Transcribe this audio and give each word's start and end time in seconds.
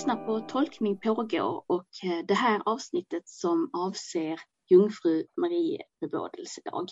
lyssnar 0.00 0.26
på 0.26 0.40
Tolkning 0.40 0.98
pågår 0.98 1.64
och 1.66 1.88
eh, 2.04 2.24
det 2.28 2.34
här 2.34 2.62
avsnittet 2.64 3.28
som 3.28 3.70
avser 3.72 4.40
Jungfru 4.70 5.26
Marie 5.36 5.82
bebådelsedag. 6.00 6.86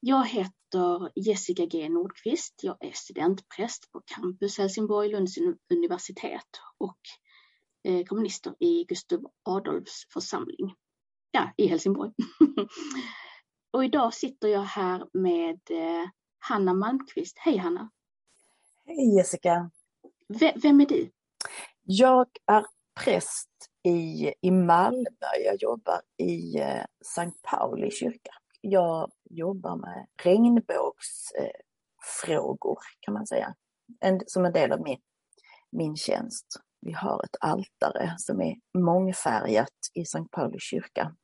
Jag 0.00 0.26
heter 0.26 1.10
Jessica 1.14 1.66
G 1.66 1.88
Nordqvist. 1.88 2.54
Jag 2.62 2.84
är 2.84 2.92
studentpräst 2.92 3.92
på 3.92 4.02
Campus 4.06 4.58
Helsingborg, 4.58 5.08
Lunds 5.08 5.34
universitet 5.74 6.48
och 6.78 6.98
eh, 7.88 8.04
kommunister 8.04 8.54
i 8.60 8.84
Gustav 8.84 9.20
Adolfs 9.42 10.06
församling. 10.12 10.74
Ja, 11.30 11.52
i 11.56 11.66
Helsingborg. 11.66 12.12
och 13.70 13.84
idag 13.84 14.14
sitter 14.14 14.48
jag 14.48 14.62
här 14.62 15.06
med 15.12 15.60
eh, 15.70 16.08
Hanna 16.38 16.74
Malmqvist. 16.74 17.38
Hej 17.38 17.56
Hanna! 17.56 17.90
Hej 18.84 19.16
Jessica! 19.16 19.70
V 20.28 20.52
vem 20.62 20.80
är 20.80 20.86
du? 20.86 21.10
Jag 21.86 22.26
är 22.46 22.66
präst 23.00 23.50
i, 23.82 24.32
i 24.40 24.50
Malmö. 24.50 25.26
Jag 25.44 25.62
jobbar 25.62 26.00
i 26.16 26.60
eh, 26.60 26.84
Sankt 27.14 27.42
Pauli 27.42 27.90
kyrka. 27.90 28.30
Jag 28.60 29.10
jobbar 29.30 29.76
med 29.76 30.06
regnbågsfrågor 30.22 32.78
eh, 32.78 32.82
kan 33.00 33.14
man 33.14 33.26
säga, 33.26 33.54
en, 34.00 34.20
som 34.26 34.44
en 34.44 34.52
del 34.52 34.72
av 34.72 34.80
min, 34.80 35.00
min 35.72 35.96
tjänst. 35.96 36.46
Vi 36.80 36.92
har 36.92 37.24
ett 37.24 37.36
altare 37.40 38.14
som 38.18 38.40
är 38.40 38.56
mångfärgat 38.78 39.78
i 39.94 40.04
Sankt 40.04 40.30
Pauli 40.30 40.58
kyrka. 40.60 41.16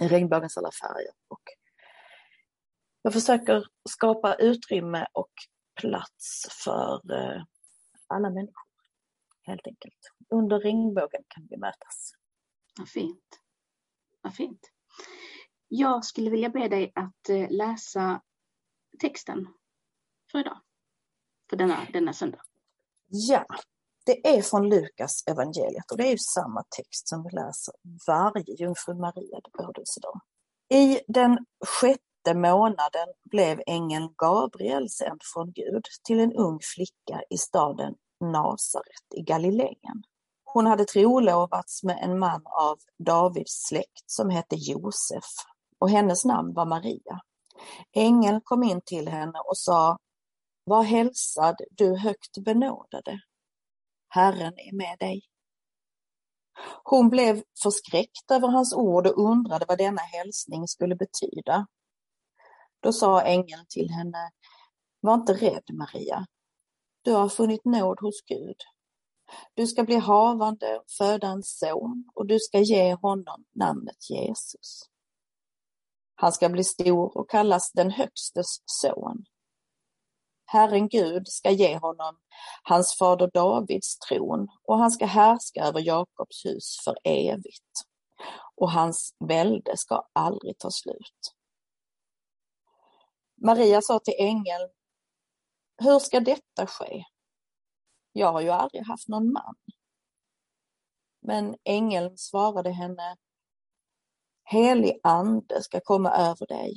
Regnbågens 0.00 0.56
alla 0.56 0.70
färger. 0.82 1.12
Och 1.28 1.42
jag 3.02 3.12
försöker 3.12 3.66
skapa 3.88 4.34
utrymme 4.34 5.06
och 5.12 5.32
plats 5.80 6.46
för 6.64 7.12
eh, 7.12 7.42
alla 8.06 8.30
människor 8.30 8.73
helt 9.46 9.66
enkelt. 9.66 9.98
Under 10.30 10.60
regnbågen 10.60 11.22
kan 11.28 11.46
vi 11.50 11.56
mötas. 11.56 12.12
Vad 12.78 12.88
fint. 12.88 13.40
Vad 14.22 14.34
fint. 14.34 14.70
Jag 15.68 16.04
skulle 16.04 16.30
vilja 16.30 16.48
be 16.48 16.68
dig 16.68 16.92
att 16.94 17.28
eh, 17.28 17.50
läsa 17.50 18.22
texten 19.00 19.46
för 20.32 20.38
idag. 20.38 20.60
För 21.50 21.56
denna, 21.56 21.86
denna 21.92 22.12
söndag. 22.12 22.42
Ja, 23.06 23.46
det 24.06 24.28
är 24.28 24.42
från 24.42 24.68
Lukas 24.68 25.24
evangeliet 25.26 25.90
och 25.90 25.96
det 25.96 26.06
är 26.06 26.10
ju 26.10 26.18
samma 26.18 26.64
text 26.76 27.08
som 27.08 27.22
vi 27.22 27.30
läser 27.30 27.74
varje 28.06 28.54
Jungfru 28.58 28.94
Maria 28.94 29.40
födelsedag. 29.56 30.20
I 30.74 31.00
den 31.08 31.38
sjätte 31.66 32.34
månaden 32.34 33.08
blev 33.30 33.62
ängeln 33.66 34.14
Gabriel 34.16 34.90
sänd 34.90 35.20
från 35.34 35.52
Gud 35.52 35.84
till 36.04 36.20
en 36.20 36.32
ung 36.32 36.58
flicka 36.62 37.22
i 37.30 37.38
staden 37.38 37.94
Nasaret 38.20 39.14
i 39.16 39.22
Galileen. 39.22 40.02
Hon 40.44 40.66
hade 40.66 40.84
trolovats 40.84 41.82
med 41.82 41.98
en 42.02 42.18
man 42.18 42.42
av 42.46 42.78
Davids 42.98 43.66
släkt 43.68 44.10
som 44.10 44.30
hette 44.30 44.56
Josef 44.56 45.24
och 45.78 45.90
hennes 45.90 46.24
namn 46.24 46.54
var 46.54 46.66
Maria. 46.66 47.20
Ängeln 47.92 48.40
kom 48.44 48.62
in 48.62 48.80
till 48.80 49.08
henne 49.08 49.38
och 49.38 49.58
sa 49.58 49.98
Var 50.64 50.82
hälsad 50.82 51.56
du 51.70 51.96
högt 51.96 52.38
benådade. 52.38 53.20
Herren 54.08 54.52
är 54.58 54.76
med 54.76 54.98
dig. 54.98 55.22
Hon 56.84 57.08
blev 57.08 57.42
förskräckt 57.62 58.30
över 58.30 58.48
hans 58.48 58.74
ord 58.74 59.06
och 59.06 59.30
undrade 59.30 59.64
vad 59.68 59.78
denna 59.78 60.02
hälsning 60.02 60.68
skulle 60.68 60.96
betyda. 60.96 61.66
Då 62.80 62.92
sa 62.92 63.22
ängeln 63.22 63.66
till 63.68 63.90
henne 63.90 64.30
Var 65.00 65.14
inte 65.14 65.32
rädd 65.32 65.64
Maria, 65.72 66.26
du 67.04 67.12
har 67.12 67.28
funnit 67.28 67.64
nåd 67.64 68.00
hos 68.00 68.22
Gud. 68.26 68.56
Du 69.54 69.66
ska 69.66 69.84
bli 69.84 69.96
havande 69.96 70.78
och 70.78 70.90
föda 70.98 71.26
en 71.26 71.42
son 71.42 72.04
och 72.14 72.26
du 72.26 72.38
ska 72.40 72.58
ge 72.58 72.94
honom 72.94 73.44
namnet 73.54 74.10
Jesus. 74.10 74.82
Han 76.14 76.32
ska 76.32 76.48
bli 76.48 76.64
stor 76.64 77.18
och 77.18 77.30
kallas 77.30 77.72
den 77.72 77.90
högstes 77.90 78.46
son. 78.66 79.24
Herren 80.46 80.88
Gud 80.88 81.28
ska 81.28 81.50
ge 81.50 81.76
honom 81.76 82.18
hans 82.62 82.98
fader 82.98 83.30
Davids 83.34 83.98
tron 83.98 84.48
och 84.62 84.78
han 84.78 84.90
ska 84.90 85.06
härska 85.06 85.64
över 85.64 85.80
Jakobs 85.80 86.44
hus 86.44 86.76
för 86.84 86.96
evigt. 87.04 87.72
Och 88.56 88.70
hans 88.70 89.14
välde 89.28 89.76
ska 89.76 90.02
aldrig 90.12 90.58
ta 90.58 90.70
slut. 90.70 91.34
Maria 93.44 93.82
sa 93.82 93.98
till 93.98 94.14
ängeln, 94.18 94.68
hur 95.76 95.98
ska 95.98 96.20
detta 96.20 96.66
ske? 96.66 97.04
Jag 98.12 98.32
har 98.32 98.40
ju 98.40 98.50
aldrig 98.50 98.86
haft 98.86 99.08
någon 99.08 99.32
man. 99.32 99.54
Men 101.22 101.56
ängeln 101.64 102.18
svarade 102.18 102.70
henne, 102.70 103.16
helig 104.44 105.00
ande 105.02 105.62
ska 105.62 105.80
komma 105.80 106.10
över 106.10 106.46
dig 106.46 106.76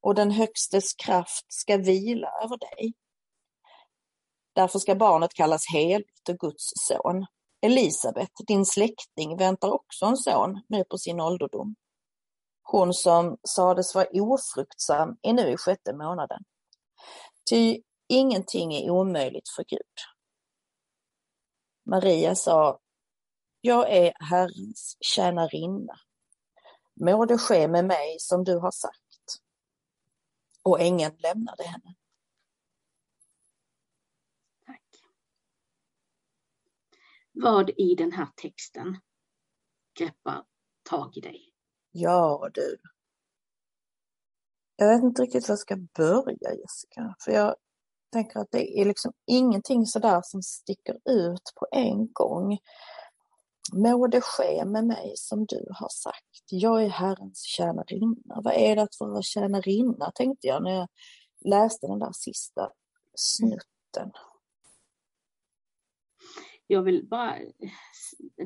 och 0.00 0.14
den 0.14 0.30
högstes 0.30 0.94
kraft 0.94 1.44
ska 1.48 1.76
vila 1.76 2.28
över 2.44 2.58
dig. 2.58 2.94
Därför 4.54 4.78
ska 4.78 4.94
barnet 4.94 5.34
kallas 5.34 5.62
heligt 5.72 6.28
och 6.28 6.38
Guds 6.38 6.72
son. 6.74 7.26
Elisabet, 7.60 8.30
din 8.46 8.64
släkting, 8.64 9.36
väntar 9.36 9.70
också 9.70 10.06
en 10.06 10.16
son 10.16 10.60
nu 10.68 10.84
på 10.84 10.98
sin 10.98 11.20
ålderdom. 11.20 11.74
Hon 12.62 12.94
som 12.94 13.36
sades 13.42 13.94
vara 13.94 14.06
ofruktsam 14.12 15.16
är 15.22 15.32
nu 15.32 15.52
i 15.52 15.56
sjätte 15.56 15.92
månaden. 15.92 16.42
Ty 17.50 17.82
Ingenting 18.08 18.74
är 18.74 18.90
omöjligt 18.90 19.48
för 19.48 19.64
Gud. 19.64 19.80
Maria 21.84 22.34
sa, 22.34 22.80
jag 23.60 23.96
är 23.96 24.12
Herrens 24.20 24.96
tjänarinna. 25.00 26.00
Må 26.94 27.24
det 27.24 27.38
ske 27.38 27.68
med 27.68 27.84
mig 27.84 28.16
som 28.18 28.44
du 28.44 28.58
har 28.58 28.70
sagt. 28.70 29.42
Och 30.62 30.80
ängeln 30.80 31.16
lämnade 31.18 31.62
henne. 31.62 31.94
Tack. 34.66 34.84
Vad 37.32 37.70
i 37.70 37.94
den 37.94 38.12
här 38.12 38.28
texten 38.36 39.00
greppar 39.98 40.44
tag 40.82 41.16
i 41.16 41.20
dig? 41.20 41.52
Ja 41.90 42.50
du. 42.54 42.76
Jag 44.76 44.88
vet 44.88 45.02
inte 45.02 45.22
riktigt 45.22 45.48
var 45.48 45.52
jag 45.52 45.58
ska 45.58 45.76
börja 45.76 46.54
Jessica, 46.54 47.14
för 47.24 47.32
jag 47.32 47.56
tänker 48.12 48.40
att 48.40 48.50
det 48.50 48.80
är 48.80 48.84
liksom 48.84 49.12
ingenting 49.26 49.86
sådär 49.86 50.20
som 50.24 50.42
sticker 50.42 50.94
ut 50.94 51.52
på 51.56 51.66
en 51.72 52.12
gång. 52.12 52.58
Må 53.72 54.06
det 54.06 54.20
ske 54.20 54.64
med 54.64 54.86
mig 54.86 55.12
som 55.14 55.46
du 55.46 55.66
har 55.70 55.88
sagt. 55.88 56.44
Jag 56.50 56.84
är 56.84 56.88
Herrens 56.88 57.42
tjänarinna. 57.42 58.40
Vad 58.42 58.54
är 58.54 58.76
det 58.76 58.82
att 58.82 59.00
vara 59.00 59.22
tjänarinna, 59.22 60.10
tänkte 60.14 60.46
jag 60.46 60.62
när 60.62 60.70
jag 60.70 60.88
läste 61.44 61.86
den 61.86 61.98
där 61.98 62.12
sista 62.12 62.70
snutten. 63.14 64.12
Jag 66.66 66.82
vill 66.82 67.08
bara, 67.08 67.36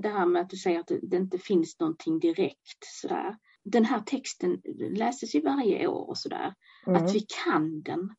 det 0.03 0.09
här 0.09 0.27
med 0.27 0.43
att 0.43 0.51
du 0.51 0.57
säger 0.57 0.81
att 0.81 0.93
det 1.03 1.17
inte 1.17 1.39
finns 1.39 1.81
någonting 1.81 2.19
direkt 2.19 2.85
sådär. 3.01 3.37
Den 3.65 3.85
här 3.85 4.01
texten 4.01 4.61
läses 4.91 5.35
ju 5.35 5.41
varje 5.41 5.87
år 5.87 6.09
och 6.09 6.19
sådär. 6.19 6.55
Mm. 6.87 7.05
Att 7.05 7.15
vi 7.15 7.27
kan 7.45 7.83
den 7.83 8.15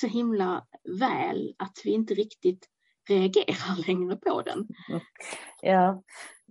så 0.00 0.06
himla 0.06 0.66
väl 1.00 1.54
att 1.58 1.80
vi 1.84 1.90
inte 1.90 2.14
riktigt 2.14 2.66
reagerar 3.08 3.86
längre 3.86 4.16
på 4.16 4.42
den. 4.42 4.68
Ja, 5.62 6.02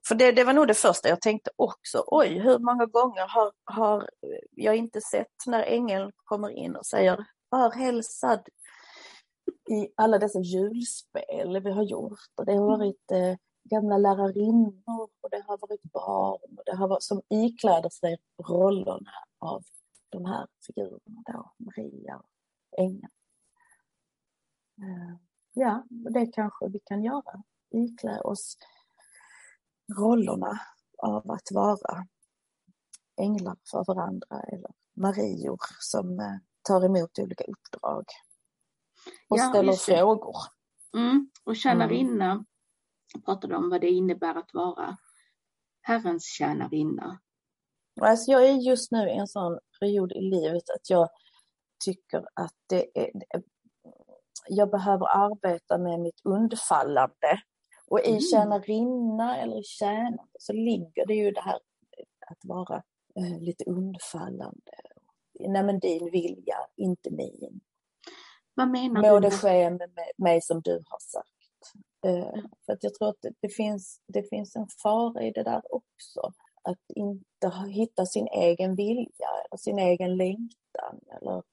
för 0.08 0.16
det, 0.16 0.32
det 0.32 0.44
var 0.44 0.54
nog 0.54 0.68
det 0.68 0.74
första 0.74 1.10
jag 1.10 1.22
tänkte 1.22 1.52
också. 1.56 2.04
Oj, 2.08 2.40
hur 2.40 2.60
många 2.60 2.86
gånger 2.86 3.28
har, 3.28 3.52
har 3.64 4.10
jag 4.52 4.76
inte 4.76 5.02
sett 5.02 5.46
när 5.46 5.64
ängeln 5.64 6.12
kommer 6.16 6.50
in 6.50 6.76
och 6.76 6.86
säger 6.86 7.26
Var 7.50 7.72
hälsad 7.72 8.40
i 9.70 9.88
alla 9.96 10.20
dessa 10.20 10.40
julspel 10.40 11.64
vi 11.64 11.72
har 11.72 11.84
gjort. 11.84 12.20
Och 12.38 12.46
det 12.46 12.53
har 12.53 12.78
varit 12.78 13.12
eh, 13.12 13.36
gamla 13.70 13.98
lärarinnor 13.98 15.09
och 15.22 15.30
det 15.32 15.44
har 15.48 15.58
varit 15.58 15.84
barn 15.84 16.58
och 16.58 16.64
det 16.66 16.76
har 16.76 16.88
varit, 16.88 17.03
som 17.03 17.22
ikläder 17.30 17.90
sig 17.90 18.18
rollerna 18.44 19.12
av 19.40 19.64
de 20.09 20.26
här 20.26 20.48
figurerna 20.68 21.24
då, 21.34 21.53
Maria 21.58 22.16
och 22.16 22.80
ängeln. 22.80 23.12
Eh, 24.82 25.16
ja, 25.54 25.86
det 25.90 26.26
kanske 26.26 26.70
vi 26.70 26.80
kan 26.80 27.04
göra. 27.04 27.44
Iklä 27.72 28.22
oss 28.22 28.58
rollerna 30.00 30.60
av 30.98 31.32
att 31.32 31.52
vara 31.52 32.08
änglar 33.22 33.58
för 33.72 33.84
varandra 33.88 34.42
eller 34.48 34.72
Marior 34.94 35.60
som 35.80 36.20
eh, 36.20 36.38
tar 36.62 36.86
emot 36.86 37.20
olika 37.20 37.44
uppdrag 37.44 38.06
och 39.30 39.38
ja, 39.38 39.50
ställer 39.50 39.74
frågor. 39.74 40.36
Mm. 40.98 41.30
Och 41.44 41.56
tjänarinna 41.56 42.32
mm. 42.32 42.46
pratade 43.26 43.56
om 43.56 43.70
vad 43.70 43.82
det 43.82 43.90
innebär 43.90 44.36
att 44.36 44.54
vara 44.54 44.98
Herrens 45.82 46.26
tjänarinna. 46.26 47.20
Alltså 48.02 48.32
jag 48.32 48.46
är 48.46 48.54
just 48.54 48.92
nu 48.92 49.10
i 49.10 49.18
en 49.18 49.28
sån 49.28 49.60
period 49.80 50.12
i 50.12 50.22
livet 50.22 50.70
att 50.76 50.90
jag 50.90 51.10
tycker 51.86 52.26
att 52.34 52.56
det 52.70 53.00
är, 53.00 53.12
jag 54.47 54.70
behöver 54.72 55.05
arbeta 55.08 55.78
med 55.78 55.99
mitt 55.99 56.22
undfallande 56.23 57.41
Och 57.87 57.99
i 57.99 58.08
Mm. 58.09 58.22
tjänarinna 58.22 59.37
eller 59.37 59.59
i 59.59 59.64
tjänande 59.64 60.23
så 60.40 60.53
ligger 60.53 61.05
det 61.05 61.14
ju 61.14 61.32
det 61.32 61.41
här 61.41 61.59
att 62.28 62.46
vara 62.46 62.84
eh, 63.16 63.40
lite 63.41 63.64
undfallande. 63.64 64.72
Nej 65.40 65.64
men 65.64 65.79
din 65.79 66.11
vilja, 66.11 66.58
inte 66.76 67.11
min. 67.11 67.59
Vad 68.53 68.67
menar 68.70 69.02
Må 69.02 69.08
du? 69.20 69.20
det 69.20 69.22
med- 69.22 69.34
ske 69.34 69.70
med 69.70 69.90
mig, 70.17 70.41
som 70.41 70.61
du 70.61 70.73
har 70.85 70.99
sagt. 70.99 71.73
Eh, 72.05 72.41
för 72.66 72.73
att 72.73 72.84
jag 72.84 72.93
tror 72.93 73.09
att 73.09 73.22
det, 73.22 73.34
det, 73.41 73.49
finns, 73.49 74.02
det 74.08 74.23
finns 74.29 74.55
en 74.55 74.67
fara 74.84 75.22
i 75.23 75.31
det 75.31 75.43
där 75.43 75.61
också. 75.76 76.31
Att 76.61 76.79
inte 76.96 77.52
hitta 77.70 78.05
sin 78.05 78.28
egen 78.28 78.76
vilja 78.76 79.28
eller 79.49 79.58
sin 79.58 79.79
egen 79.79 80.17
längtan. 80.17 80.99
Eller 81.22 81.43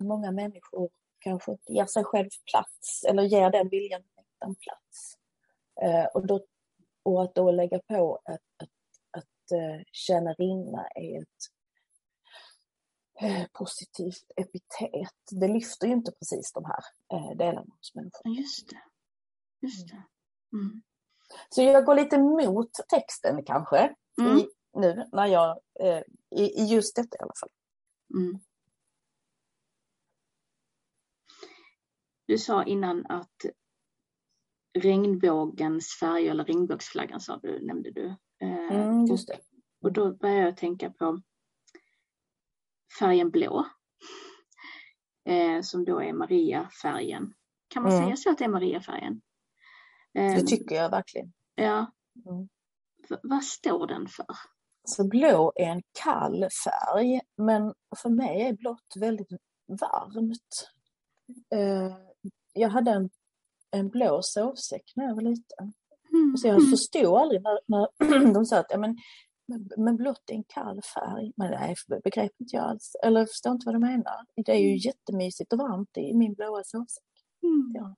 många 0.00 0.30
människor 0.30 0.90
kanske 1.22 1.52
inte 1.52 1.72
ger 1.72 1.86
sig 1.86 2.04
själv 2.04 2.28
plats 2.50 3.04
eller 3.04 3.22
ger 3.22 3.50
den 3.50 3.68
viljan 3.68 4.02
längtan 4.16 4.54
plats. 4.54 5.18
Eh, 5.82 6.04
och, 6.04 6.26
då, 6.26 6.46
och 7.02 7.22
att 7.22 7.34
då 7.34 7.50
lägga 7.50 7.78
på 7.78 8.20
att, 8.24 8.62
att, 8.62 8.68
att 9.10 9.58
uh, 9.58 9.82
tjänarinna 9.92 10.86
är 10.94 11.22
ett 11.22 11.28
eh, 13.20 13.46
positivt 13.52 14.32
epitet. 14.36 15.18
Det 15.30 15.48
lyfter 15.48 15.86
ju 15.86 15.92
inte 15.92 16.12
precis 16.12 16.52
de 16.52 16.64
här 16.64 16.84
eh, 17.12 17.36
delarna 17.36 17.74
hos 17.78 17.94
människor. 17.94 18.36
Just 18.38 18.68
det. 18.70 18.82
Just 19.60 19.88
det. 19.88 20.02
Mm. 20.52 20.82
Så 21.48 21.62
jag 21.62 21.84
går 21.84 21.94
lite 21.94 22.18
mot 22.18 22.70
texten 22.88 23.44
kanske 23.44 23.94
Mm. 24.20 24.38
i, 24.38 24.48
nu 24.72 25.08
när 25.12 25.26
jag, 25.26 25.60
eh, 25.80 26.02
i, 26.30 26.42
i 26.42 26.64
just 26.64 26.96
detta 26.96 27.16
i 27.16 27.22
alla 27.22 27.32
fall. 27.40 27.48
Mm. 28.14 28.40
Du 32.32 32.38
sa 32.38 32.64
innan 32.64 33.06
att 33.06 33.44
regnbågens 34.78 35.98
färger, 36.00 36.30
eller 36.30 36.44
regnbågsflaggan 36.44 37.20
sa 37.20 37.36
du, 37.36 37.66
nämnde 37.66 37.90
du. 37.90 38.06
Eh, 38.42 38.72
Mm, 38.72 39.06
just 39.06 39.28
det. 39.28 39.38
Och 39.84 39.92
då 39.92 40.14
börjar 40.16 40.36
jag 40.44 40.56
tänka 40.56 40.90
på 40.90 41.22
färgen 42.98 43.30
blå. 43.30 43.66
Eh, 45.28 45.60
som 45.62 45.84
då 45.84 46.00
är 46.02 46.12
Maria-färgen. 46.12 47.34
Kan 47.68 47.82
man 47.82 47.92
Mm. 47.92 48.04
säga 48.04 48.16
så 48.16 48.30
att 48.30 48.38
det 48.38 48.44
är 48.44 48.48
Maria-färgen? 48.48 49.22
Eh, 50.18 50.34
Det 50.34 50.46
tycker 50.46 50.74
jag 50.74 50.90
verkligen. 50.90 51.32
Ja. 51.54 51.92
Mm. 52.26 52.48
Vad 53.22 53.44
står 53.44 53.86
den 53.86 54.08
för? 54.08 54.26
Så 54.84 55.08
blå 55.08 55.52
är 55.56 55.66
en 55.66 55.82
kall 56.02 56.48
färg, 56.64 57.20
men 57.36 57.74
för 57.96 58.08
mig 58.10 58.42
är 58.42 58.52
blått 58.52 58.96
väldigt 58.96 59.28
varmt. 59.66 60.68
Jag 62.52 62.68
hade 62.68 62.90
en, 62.90 63.10
en 63.70 63.88
blå 63.88 64.22
sovsäck 64.22 64.92
när 64.96 65.04
jag 65.04 65.14
var 65.14 65.22
liten. 65.22 65.72
Mm. 66.12 66.36
Så 66.36 66.48
jag 66.48 66.70
förstod 66.70 67.16
aldrig 67.16 67.42
när, 67.42 67.58
när 67.66 68.32
de 68.34 68.44
sa 68.46 68.58
att 68.58 68.66
ja, 68.68 68.78
men, 68.78 68.96
men 69.76 69.96
blått 69.96 70.30
är 70.30 70.34
en 70.34 70.44
kall 70.44 70.80
färg. 70.94 71.32
Men 71.36 71.50
nej, 71.50 71.74
begrep 72.04 72.32
inte 72.38 72.56
jag 72.56 72.64
alls. 72.64 72.92
Eller 73.04 73.26
förstår 73.26 73.52
inte 73.52 73.66
vad 73.66 73.74
de 73.74 73.80
menar. 73.80 74.26
Det 74.36 74.52
är 74.52 74.58
ju 74.58 74.76
jättemysigt 74.76 75.52
och 75.52 75.58
varmt 75.58 75.96
i 75.96 76.14
min 76.14 76.34
blåa 76.34 76.62
sovsäck. 76.64 77.04
Mm. 77.42 77.72
Ja. 77.74 77.94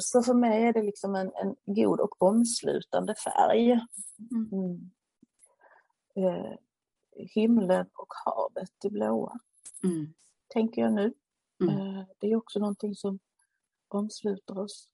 Så 0.00 0.22
för 0.22 0.34
mig 0.34 0.64
är 0.64 0.72
det 0.72 0.82
liksom 0.82 1.14
en, 1.14 1.32
en 1.34 1.56
god 1.64 2.00
och 2.00 2.22
omslutande 2.22 3.14
färg. 3.14 3.70
Mm. 4.30 4.48
Mm. 4.52 4.90
Eh, 6.16 6.56
himlen 7.34 7.86
och 7.94 8.12
havet 8.24 8.84
i 8.84 8.90
blåa, 8.90 9.38
Mm. 9.84 10.14
tänker 10.48 10.82
jag 10.82 10.92
nu. 10.92 11.14
Mm. 11.62 11.78
Eh, 11.78 12.04
det 12.18 12.26
är 12.26 12.36
också 12.36 12.58
någonting 12.58 12.94
som 12.94 13.18
omsluter 13.96 14.58
oss. 14.58 14.88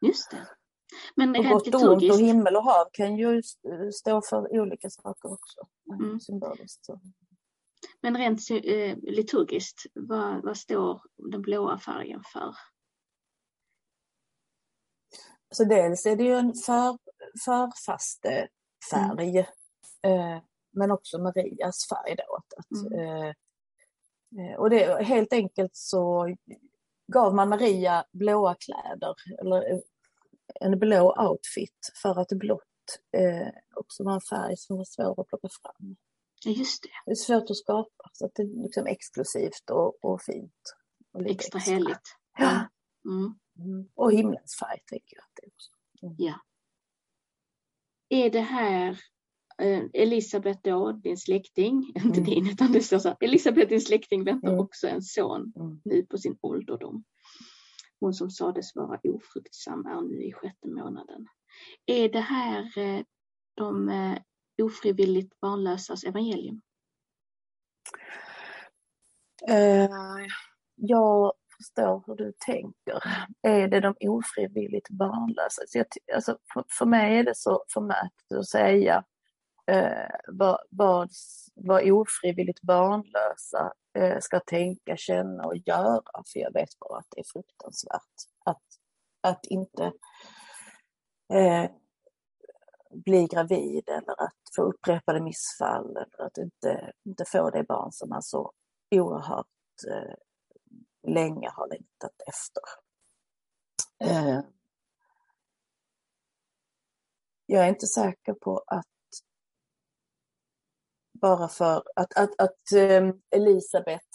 Just 0.00 0.30
det. 0.30 0.48
Men 1.14 1.30
Och 1.30 1.44
rent 1.44 1.64
gott 1.64 1.74
och 1.74 1.92
ont 1.92 2.10
och 2.12 2.18
himmel 2.18 2.56
och 2.56 2.64
hav 2.64 2.86
kan 2.92 3.16
ju 3.16 3.38
st- 3.38 3.92
stå 3.92 4.22
för 4.22 4.60
olika 4.60 4.90
saker 4.90 5.32
också. 5.32 5.60
eh, 5.92 5.98
Mm. 6.06 6.20
Symboliskt. 6.20 6.84
Så. 6.84 7.00
men 8.00 8.16
rent 8.16 8.50
eh, 8.50 8.96
liturgiskt, 8.96 9.82
vad, 9.94 10.42
vad 10.42 10.56
står 10.56 11.00
den 11.30 11.42
blåa 11.42 11.78
färgen 11.78 12.22
för? 12.32 12.54
så 15.50 15.64
dels 15.64 16.06
är 16.06 16.16
det 16.16 16.24
ju 16.24 16.34
en 16.34 16.54
för, 16.54 16.98
förfaste 17.44 18.48
färg. 18.90 19.38
Eh, 20.02 20.38
men 20.70 20.90
också 20.90 21.18
Marias 21.18 21.88
färg 21.88 22.16
då. 22.16 22.36
Att, 22.56 22.92
Mm. 22.92 23.28
eh, 23.28 24.56
och 24.58 24.70
det, 24.70 25.04
helt 25.04 25.32
enkelt 25.32 25.76
så 25.76 26.34
gav 27.06 27.34
man 27.34 27.48
Maria 27.48 28.04
blåa 28.12 28.54
kläder 28.54 29.14
eller 29.40 29.82
en 30.60 30.78
blå 30.78 31.28
outfit 31.28 31.92
för 32.02 32.20
att 32.20 32.28
blått 32.28 32.62
eh, 33.16 33.48
också 33.74 34.04
var 34.04 34.14
en 34.14 34.20
färg 34.20 34.56
som 34.56 34.76
var 34.76 34.84
svår 34.84 35.20
att 35.20 35.26
plocka 35.26 35.48
fram. 35.62 35.96
Ja, 36.44 36.50
just 36.50 36.82
det. 36.82 36.88
Det 37.06 37.10
är 37.10 37.14
svårt 37.14 37.50
att 37.50 37.56
skapa 37.56 38.10
så 38.12 38.26
att 38.26 38.34
det 38.34 38.42
är 38.42 38.62
liksom 38.62 38.86
exklusivt 38.86 39.70
och, 39.70 40.04
och 40.04 40.22
fint. 40.22 40.74
Och 41.12 41.22
lite 41.22 41.34
Extra 41.34 41.58
heligt. 41.58 42.16
Ja. 42.38 42.68
Mm. 43.04 43.34
Mm. 43.58 43.88
Och 43.94 44.12
himlens 44.12 44.56
färg 44.60 44.80
tänker 44.86 45.16
jag 45.16 45.22
att 45.22 45.32
det 45.34 45.46
är 45.46 45.50
också. 45.50 45.70
Är 48.08 48.30
det 48.30 48.40
här 48.40 49.00
eh, 49.62 49.82
Elisabet 49.92 50.64
då, 50.64 50.92
din 50.92 51.16
släkting, 51.16 51.92
inte 52.04 52.20
Mm. 52.20 52.24
din 52.24 52.48
utan 52.50 52.72
det 52.72 52.80
står 52.80 52.98
så 52.98 53.08
här, 53.08 53.16
Elisabet 53.20 53.68
din 53.68 53.80
släkting 53.80 54.24
väntar 54.24 54.48
Mm. 54.48 54.60
också 54.60 54.88
en 54.88 55.02
son 55.02 55.52
Mm. 55.56 55.80
nu 55.84 56.06
på 56.06 56.18
sin 56.18 56.38
ålderdom. 56.40 57.04
Hon 58.00 58.14
som 58.14 58.30
sades 58.30 58.74
vara 58.76 59.00
ofruktsam 59.04 59.86
är 59.86 60.00
nu 60.00 60.24
i 60.24 60.32
sjätte 60.32 60.68
månaden. 60.68 61.26
Är 61.86 62.08
det 62.08 62.20
här 62.20 62.78
eh, 62.78 63.02
de 63.54 63.88
eh, 63.88 64.18
ofrivilligt 64.62 65.40
barnlösas 65.40 66.04
evangelium? 66.04 66.60
Eh, 69.48 69.88
jag 70.74 71.32
förstår 71.56 72.02
hur 72.06 72.14
du 72.16 72.32
tänker. 72.46 73.02
Är 73.42 73.68
det 73.68 73.80
de 73.80 73.94
ofrivilligt 74.00 74.90
barnlösa? 74.90 75.62
Så 75.66 75.78
jag, 75.78 75.86
alltså, 76.14 76.38
för, 76.54 76.64
för 76.78 76.86
mig 76.86 77.18
är 77.18 77.24
det 77.24 77.36
så 77.36 77.64
förmätet 77.74 78.32
att 78.38 78.48
säga 78.48 79.04
eh, 79.66 80.10
vad, 80.28 80.58
vad, 80.70 81.10
vad 81.54 81.90
ofrivilligt 81.90 82.62
barnlösa 82.62 83.72
eh, 83.98 84.18
ska 84.20 84.40
tänka, 84.40 84.96
känna 84.96 85.44
och 85.44 85.56
göra. 85.56 86.22
För 86.32 86.40
jag 86.40 86.52
vet 86.52 86.78
bara 86.78 86.98
att 86.98 87.06
det 87.10 87.20
är 87.20 87.24
fruktansvärt 87.32 88.02
att, 88.44 88.62
att 89.20 89.46
inte 89.46 89.92
eh, 91.32 91.70
bli 92.90 93.26
gravid 93.26 93.88
eller 93.88 94.22
att 94.22 94.36
få 94.56 94.62
upprepade 94.62 95.20
missfall 95.20 95.90
eller 95.90 96.26
att 96.26 96.38
inte, 96.38 96.92
inte 97.04 97.24
få 97.24 97.50
det 97.50 97.64
barn 97.64 97.92
som 97.92 98.08
man 98.08 98.22
så 98.22 98.52
oerhört 98.90 99.46
eh, 99.90 100.14
länge 101.12 101.50
har 101.52 101.68
längtat 101.68 102.22
efter. 102.26 102.62
Eh, 104.04 104.40
jag 107.46 107.64
är 107.64 107.68
inte 107.68 107.86
säker 107.86 108.32
på 108.32 108.64
att 108.66 108.86
bara 111.26 111.48
för 111.48 111.82
att, 111.96 112.16
att, 112.16 112.40
att 112.40 112.72
eh, 112.72 113.10
Elisabet 113.30 114.10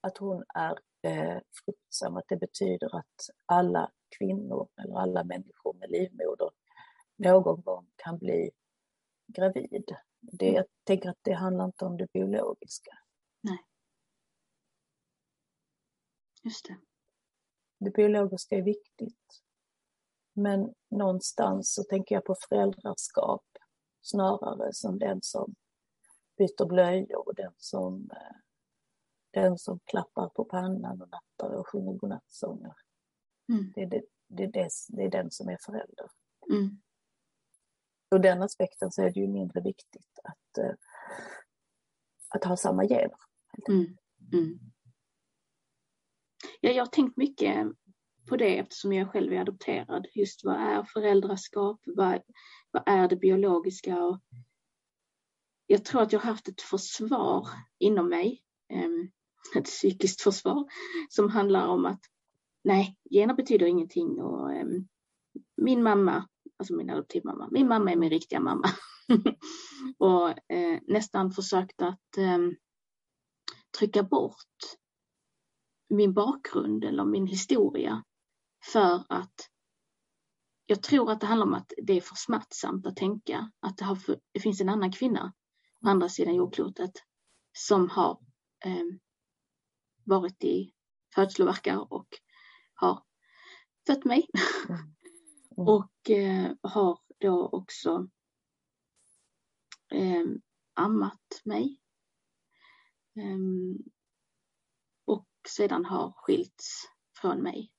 att 0.00 0.18
hon 0.18 0.44
är 0.54 0.78
eh, 1.02 1.38
fruktsam, 1.64 2.16
att 2.16 2.24
det 2.28 2.36
betyder 2.36 2.96
att 2.96 3.30
alla 3.46 3.90
kvinnor 4.18 4.68
eller 4.76 4.98
alla 4.98 5.24
människor 5.24 5.74
med 5.74 5.90
livmoder 5.90 6.50
någon 7.16 7.62
gång 7.62 7.86
kan 7.96 8.18
bli 8.18 8.50
gravid. 9.26 9.96
Det, 10.20 10.50
jag 10.50 10.64
tänker 10.84 11.10
att 11.10 11.18
det 11.22 11.32
handlar 11.32 11.64
inte 11.64 11.84
om 11.84 11.96
det 11.96 12.12
biologiska. 12.12 12.98
Just 16.42 16.68
det. 16.68 16.76
Det 17.78 17.90
biologiska 17.90 18.56
är 18.56 18.62
viktigt. 18.62 19.42
Men 20.32 20.74
någonstans 20.90 21.74
så 21.74 21.84
tänker 21.84 22.14
jag 22.14 22.24
på 22.24 22.36
föräldraskap 22.48 23.44
snarare 24.02 24.72
som 24.72 24.98
den 24.98 25.22
som 25.22 25.54
byter 26.38 26.66
blöjor 26.66 27.28
och 27.28 27.34
den 27.34 27.52
som, 27.56 28.10
eh, 28.10 28.36
den 29.30 29.58
som 29.58 29.80
klappar 29.84 30.28
på 30.28 30.44
pannan 30.44 31.02
och 31.02 31.08
nattar 31.08 31.50
och 31.50 31.68
sjunger 31.68 31.92
godnattsånger. 31.92 32.74
Mm. 33.48 33.72
Det, 33.74 33.86
det, 33.86 34.02
det, 34.28 34.46
det, 34.46 34.68
det 34.88 35.02
är 35.04 35.10
den 35.10 35.30
som 35.30 35.48
är 35.48 35.58
förälder. 35.66 36.10
Mm. 36.50 36.80
Ur 38.10 38.18
den 38.18 38.42
aspekten 38.42 38.90
så 38.90 39.02
är 39.02 39.10
det 39.10 39.20
ju 39.20 39.28
mindre 39.28 39.60
viktigt 39.60 40.18
att, 40.24 40.58
eh, 40.58 40.74
att 42.28 42.44
ha 42.44 42.56
samma 42.56 42.82
gener. 42.86 43.18
Mm. 43.68 43.96
Mm. 44.32 44.58
Ja, 46.60 46.70
jag 46.70 46.82
har 46.82 46.90
tänkt 46.90 47.16
mycket 47.16 47.66
på 48.30 48.36
det 48.36 48.58
eftersom 48.58 48.92
jag 48.92 49.12
själv 49.12 49.32
är 49.32 49.40
adopterad. 49.40 50.06
Just 50.14 50.44
vad 50.44 50.54
är 50.54 50.82
föräldraskap? 50.82 51.80
Vad, 51.84 52.22
vad 52.70 52.82
är 52.86 53.08
det 53.08 53.16
biologiska? 53.16 54.04
Och 54.04 54.20
jag 55.66 55.84
tror 55.84 56.02
att 56.02 56.12
jag 56.12 56.20
har 56.20 56.30
haft 56.30 56.48
ett 56.48 56.60
försvar 56.60 57.48
inom 57.78 58.08
mig, 58.08 58.42
ehm, 58.68 59.10
ett 59.56 59.64
psykiskt 59.64 60.20
försvar, 60.20 60.64
som 61.08 61.28
handlar 61.28 61.66
om 61.66 61.86
att 61.86 62.00
nej, 62.64 62.96
gener 63.10 63.34
betyder 63.34 63.66
ingenting 63.66 64.20
och 64.20 64.52
ehm, 64.52 64.88
min 65.56 65.82
mamma, 65.82 66.28
alltså 66.58 66.74
min 66.74 66.90
adoptivmamma, 66.90 67.48
min 67.50 67.68
mamma 67.68 67.92
är 67.92 67.96
min 67.96 68.10
riktiga 68.10 68.40
mamma. 68.40 68.68
och 69.98 70.52
eh, 70.52 70.80
nästan 70.86 71.30
försökt 71.30 71.82
att 71.82 72.16
ehm, 72.18 72.56
trycka 73.78 74.02
bort 74.02 74.36
min 75.88 76.14
bakgrund 76.14 76.84
eller 76.84 77.04
min 77.04 77.26
historia 77.26 78.02
för 78.64 79.04
att 79.08 79.50
jag 80.66 80.82
tror 80.82 81.10
att 81.10 81.20
det 81.20 81.26
handlar 81.26 81.46
om 81.46 81.54
att 81.54 81.72
det 81.82 81.92
är 81.92 82.00
för 82.00 82.14
smärtsamt 82.14 82.86
att 82.86 82.96
tänka 82.96 83.50
att 83.60 83.76
det, 83.76 83.96
för, 83.96 84.20
det 84.32 84.40
finns 84.40 84.60
en 84.60 84.68
annan 84.68 84.92
kvinna 84.92 85.32
på 85.82 85.88
andra 85.88 86.08
sidan 86.08 86.34
jordklotet 86.34 86.92
som 87.52 87.88
har 87.90 88.20
eh, 88.64 88.84
varit 90.04 90.44
i 90.44 90.74
födslovärkar 91.14 91.92
och 91.92 92.08
har 92.74 93.04
fött 93.86 94.04
mig. 94.04 94.28
Mm. 94.68 94.80
Mm. 95.56 95.68
och 95.68 96.10
eh, 96.10 96.52
har 96.62 97.00
då 97.18 97.48
också 97.48 98.08
eh, 99.92 100.24
ammat 100.74 101.42
mig. 101.44 101.80
Um, 103.16 103.78
och 105.04 105.28
sedan 105.48 105.84
har 105.84 106.12
skilts 106.16 106.84
från 107.20 107.42
mig. 107.42 107.72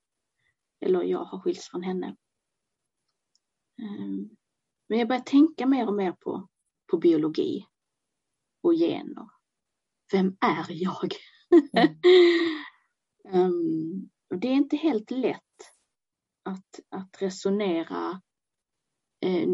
Eller 0.82 1.02
jag 1.02 1.24
har 1.24 1.40
skilts 1.40 1.70
från 1.70 1.82
henne. 1.82 2.16
Um, 3.82 4.36
men 4.88 4.98
jag 4.98 5.08
börjar 5.08 5.22
tänka 5.22 5.66
mer 5.66 5.86
och 5.86 5.94
mer 5.94 6.12
på, 6.12 6.48
på 6.90 6.98
biologi 6.98 7.66
och 8.62 8.72
gener. 8.72 9.28
Vem 10.12 10.36
är 10.40 10.66
jag? 10.68 11.12
Mm. 13.28 14.10
och 14.30 14.38
det 14.38 14.48
är 14.48 14.52
inte 14.52 14.76
helt 14.76 15.10
lätt 15.10 15.40
att, 16.42 16.80
att 16.88 17.22
resonera 17.22 18.22
eh, 19.20 19.48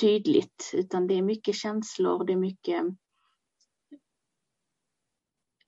tydligt 0.00 0.70
utan 0.74 1.06
det 1.06 1.14
är 1.14 1.22
mycket 1.22 1.54
känslor, 1.54 2.24
det 2.24 2.32
är 2.32 2.36
mycket 2.36 2.84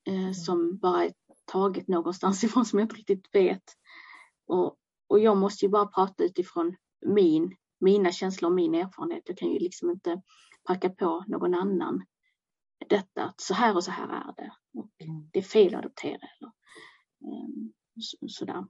eh, 0.06 0.14
mm. 0.14 0.34
som 0.34 0.78
bara 0.78 1.04
är 1.04 1.12
taget 1.44 1.88
någonstans 1.88 2.44
ifrån 2.44 2.64
som 2.64 2.78
jag 2.78 2.86
inte 2.86 2.96
riktigt 2.96 3.34
vet. 3.34 3.62
Och, 4.46 4.76
och 5.08 5.18
jag 5.18 5.36
måste 5.36 5.64
ju 5.64 5.70
bara 5.70 5.86
prata 5.86 6.24
utifrån 6.24 6.76
min, 7.06 7.56
mina 7.80 8.12
känslor 8.12 8.50
och 8.50 8.54
min 8.54 8.74
erfarenhet. 8.74 9.22
Jag 9.26 9.38
kan 9.38 9.48
ju 9.48 9.58
liksom 9.58 9.90
inte 9.90 10.22
packa 10.64 10.90
på 10.90 11.24
någon 11.26 11.54
annan 11.54 12.04
detta 12.88 13.24
att 13.24 13.40
så 13.40 13.54
här 13.54 13.76
och 13.76 13.84
så 13.84 13.90
här 13.90 14.08
är 14.08 14.34
det. 14.36 14.52
Och 14.78 14.90
mm. 14.98 15.30
det 15.32 15.38
är 15.38 15.42
fel 15.42 15.74
att 15.74 15.78
adoptera. 15.78 16.18
Eller, 16.38 16.52
um, 17.24 17.72
så, 18.00 18.16
sådär. 18.28 18.64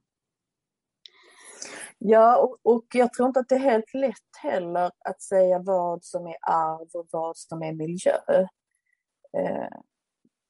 Ja, 1.98 2.38
och, 2.38 2.58
och, 2.62 2.86
jag 2.92 3.12
tror 3.12 3.28
inte 3.28 3.40
att 3.40 3.48
det 3.48 3.54
är 3.54 3.70
helt 3.70 3.94
lätt 3.94 4.36
heller 4.42 4.90
att 4.98 5.22
säga 5.22 5.58
vad 5.58 6.04
som 6.04 6.26
är 6.26 6.36
arv 6.40 6.88
och 6.94 7.08
vad 7.10 7.36
som 7.36 7.62
är 7.62 7.72
miljö. 7.72 8.16
Eh, 9.36 9.78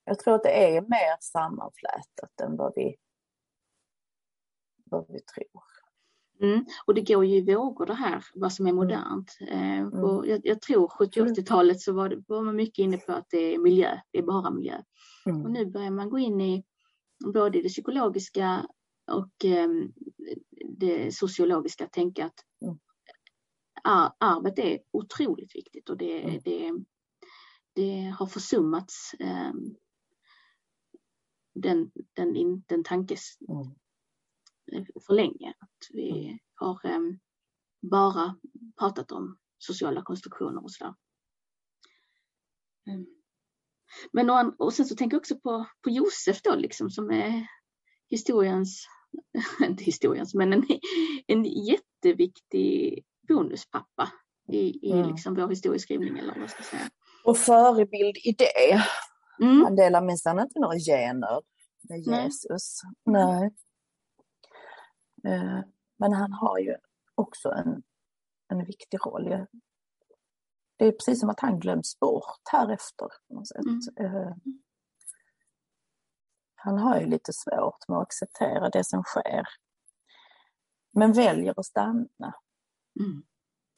jag 0.04 0.19
tror 0.19 0.35
att 0.35 0.43
det 0.43 0.76
är 0.76 0.81
mer 0.81 1.16
sammanflätat 1.21 2.40
än 2.43 2.57
vad 2.57 2.73
vi, 2.76 2.97
vad 4.85 5.07
vi 5.09 5.21
tror. 5.21 5.62
Mm. 6.41 6.64
Och 6.87 6.95
det 6.95 7.09
går 7.09 7.25
ju 7.25 7.37
i 7.37 7.55
vågor 7.55 7.87
det 7.87 7.95
här, 7.95 8.25
vad 8.35 8.53
som 8.53 8.67
är 8.67 8.71
mm. 8.71 8.76
modernt. 8.76 9.38
Eh, 9.41 9.79
mm. 9.79 10.25
jag, 10.25 10.41
jag, 10.45 10.61
tror 10.61 10.88
70-80-talet 10.88 11.81
så 11.81 11.93
var, 11.93 12.09
det, 12.09 12.25
var 12.29 12.43
man 12.43 12.57
mycket 12.57 12.79
inne 12.79 12.97
på 12.97 13.12
att 13.12 13.31
det 13.31 13.55
är 13.55 13.59
miljö, 13.59 13.99
det 14.11 14.19
är 14.19 14.23
bara 14.23 14.50
miljö. 14.50 14.83
Mm. 15.26 15.43
Och 15.43 15.50
nu 15.50 15.67
börjar 15.67 15.91
man 15.91 16.11
gå 16.11 16.19
in 16.19 16.41
i 16.41 16.64
både 17.33 17.62
det 17.62 17.69
psykologiska 17.69 18.67
och 19.12 19.45
eh, 19.45 19.69
det 20.79 21.14
sociologiska 21.14 21.87
tänka 21.87 22.26
att 22.26 22.45
mm. 22.62 22.79
arvet 24.21 24.59
är 24.59 24.79
otroligt 24.91 25.57
viktigt 25.57 25.91
och 25.91 25.97
det, 25.97 26.23
mm. 26.23 26.41
det, 26.45 26.73
det 27.73 28.14
har 28.19 28.26
försummats 28.26 29.14
eh, 29.19 29.53
den, 31.55 31.91
den, 32.14 32.62
den 32.67 32.85
tankes. 32.85 33.38
För 35.06 35.14
länge. 35.14 35.54
Att 35.59 35.78
vi 35.90 36.26
mm. 36.26 36.38
har 36.54 36.80
eh, 36.85 37.00
bara 37.83 38.37
pratat 38.78 39.12
om 39.12 39.38
sociala 39.59 40.02
konstruktioner 40.02 40.64
och 40.64 40.73
sådär. 40.73 40.94
Mm. 42.87 43.06
Men 44.12 44.30
och, 44.30 44.61
och 44.61 44.73
sen 44.73 44.87
så 44.87 44.97
tänker 44.97 45.14
jag 45.14 45.21
också 45.21 45.38
på, 45.38 45.66
på 45.83 45.90
Josef 45.90 46.42
då 46.42 46.54
liksom 46.54 46.90
som 46.90 47.11
är 47.11 47.47
historiens 48.11 48.87
inte 49.61 49.85
historiens, 49.85 50.35
men 50.35 50.52
en, 50.52 50.64
en 51.26 51.44
jätteviktig 51.44 53.04
bonuspappa 53.28 54.12
i, 54.49 54.88
i 54.88 54.92
mm. 54.92 55.11
liksom 55.11 55.35
vår 55.35 55.49
historieskrivning 55.49 56.18
eller 56.18 56.40
vad 56.40 56.50
ska 56.50 56.59
jag 56.59 56.66
säga. 56.66 56.90
Och 57.25 57.38
förebild 57.38 58.16
i 58.16 58.33
det. 58.38 58.83
Mm. 59.42 59.62
Han 59.62 59.76
delar 59.76 60.02
minsann 60.02 60.40
inte 60.40 60.61
några 60.61 60.78
gener 60.78 61.40
med 61.88 61.99
Jesus. 61.99 62.80
Nej. 63.04 63.40
Nej. 63.40 63.50
Eh, 65.26 65.61
men 65.97 66.12
han 66.12 66.33
har 66.33 66.59
ju 66.59 66.76
också 67.14 67.50
en, 67.50 67.83
en 68.49 68.64
viktig 68.64 68.99
roll. 69.07 69.47
Det 70.76 70.85
är 70.85 70.93
precis 70.93 71.21
som 71.21 71.31
att 71.31 71.40
han 71.40 71.61
glöms 71.61 71.99
bort 72.00 72.40
här 72.52 72.73
efter. 72.73 73.09
Mm. 73.31 73.81
Eh, 74.00 74.37
han 76.54 76.78
har 76.78 77.00
ju 77.00 77.07
lite 77.07 77.33
svårt 77.33 77.88
med 77.88 77.99
att 77.99 78.02
acceptera 78.02 78.69
det 78.69 78.85
som 78.85 79.02
sker. 79.02 79.47
Men 80.93 81.12
väljer 81.12 81.61
att 81.61 81.66
stanna. 81.66 82.35
Mm. 83.00 83.23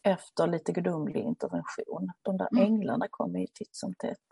Efter 0.02 0.46
lite 0.46 0.72
gudomlig 0.72 1.20
intervention. 1.20 2.12
De 2.22 2.36
där 2.36 2.48
mm. 2.52 2.64
änglarna 2.64 3.06
kommer 3.10 3.38
ju 3.38 3.46
titt 3.46 3.76
som 3.76 3.94
tätt. 3.94 4.28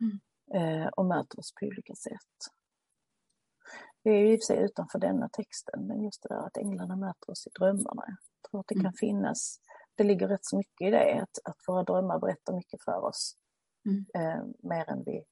Mm. 0.00 0.20
Eh, 0.54 0.86
och 0.86 1.06
möter 1.06 1.38
oss 1.38 1.54
på 1.60 1.66
olika 1.66 1.94
sätt. 1.94 2.55
Det 4.06 4.10
är 4.10 4.18
ju 4.18 4.32
i 4.32 4.36
och 4.36 4.40
för 4.40 4.44
sig 4.44 4.64
utanför 4.64 4.98
denna 4.98 5.28
texten, 5.28 5.86
men 5.86 6.02
just 6.02 6.22
det 6.22 6.28
där 6.28 6.46
att 6.46 6.56
änglarna 6.56 6.96
möter 6.96 7.30
oss 7.30 7.46
i 7.46 7.50
drömmarna. 7.50 8.04
Jag 8.06 8.50
tror 8.50 8.60
att 8.60 8.66
det 8.68 8.74
kan 8.74 8.80
mm. 8.80 8.92
finnas, 8.92 9.60
det 9.94 10.04
ligger 10.04 10.28
rätt 10.28 10.44
så 10.44 10.56
mycket 10.56 10.88
i 10.88 10.90
det, 10.90 11.22
att, 11.22 11.38
att 11.44 11.56
våra 11.68 11.82
drömmar 11.82 12.18
berättar 12.18 12.52
mycket 12.52 12.84
för 12.84 13.04
oss. 13.04 13.36
Mm. 13.84 14.06
Eh, 14.14 14.44
mer 14.58 14.90
än 14.90 15.04
vi 15.04 15.24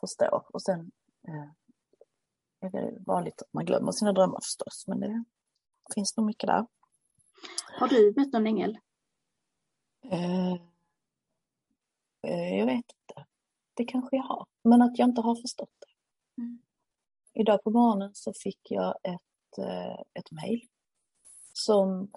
förstår. 0.00 0.44
Och 0.52 0.62
sen 0.62 0.92
eh, 1.28 1.50
det 2.60 2.78
är 2.78 3.04
vanligt 3.06 3.42
att 3.42 3.52
man 3.52 3.64
glömmer 3.64 3.92
sina 3.92 4.12
drömmar 4.12 4.40
förstås, 4.42 4.84
men 4.86 5.00
det 5.00 5.24
finns 5.94 6.16
nog 6.16 6.26
mycket 6.26 6.46
där. 6.46 6.66
Har 7.78 7.88
du 7.88 8.14
mött 8.16 8.32
någon 8.32 8.46
ängel? 8.46 8.78
Eh, 10.10 10.52
eh, 12.22 12.58
jag 12.58 12.66
vet 12.66 12.76
inte. 12.76 13.26
Det 13.74 13.84
kanske 13.84 14.16
jag 14.16 14.24
har, 14.24 14.46
men 14.62 14.82
att 14.82 14.98
jag 14.98 15.08
inte 15.08 15.20
har 15.20 15.34
förstått 15.34 15.74
det. 15.80 16.42
Mm. 16.42 16.62
Idag 17.34 17.62
på 17.62 17.70
morgonen 17.70 18.10
så 18.14 18.32
fick 18.42 18.60
jag 18.70 18.94
ett, 19.02 19.58
eh, 19.58 20.00
ett 20.14 20.30
mejl 20.30 20.60
som 21.52 22.10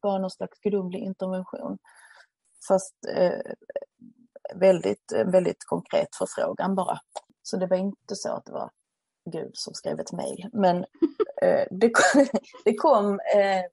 var 0.00 0.18
någon 0.18 0.30
slags 0.30 0.60
gudomlig 0.60 0.98
intervention. 0.98 1.78
Fast 2.68 2.94
eh, 3.14 3.52
väldigt, 4.54 5.12
väldigt 5.12 5.64
konkret 5.64 6.08
förfrågan 6.18 6.74
bara. 6.74 7.00
Så 7.42 7.56
det 7.56 7.66
var 7.66 7.76
inte 7.76 8.16
så 8.16 8.32
att 8.32 8.44
det 8.44 8.52
var 8.52 8.70
Gud 9.24 9.50
som 9.54 9.74
skrev 9.74 10.00
ett 10.00 10.12
mejl. 10.12 10.50
Men 10.52 10.76
eh, 11.42 11.66
det, 11.70 11.90
kom, 11.90 12.26
det 12.64 12.74
kom 12.74 13.20
eh, 13.34 13.64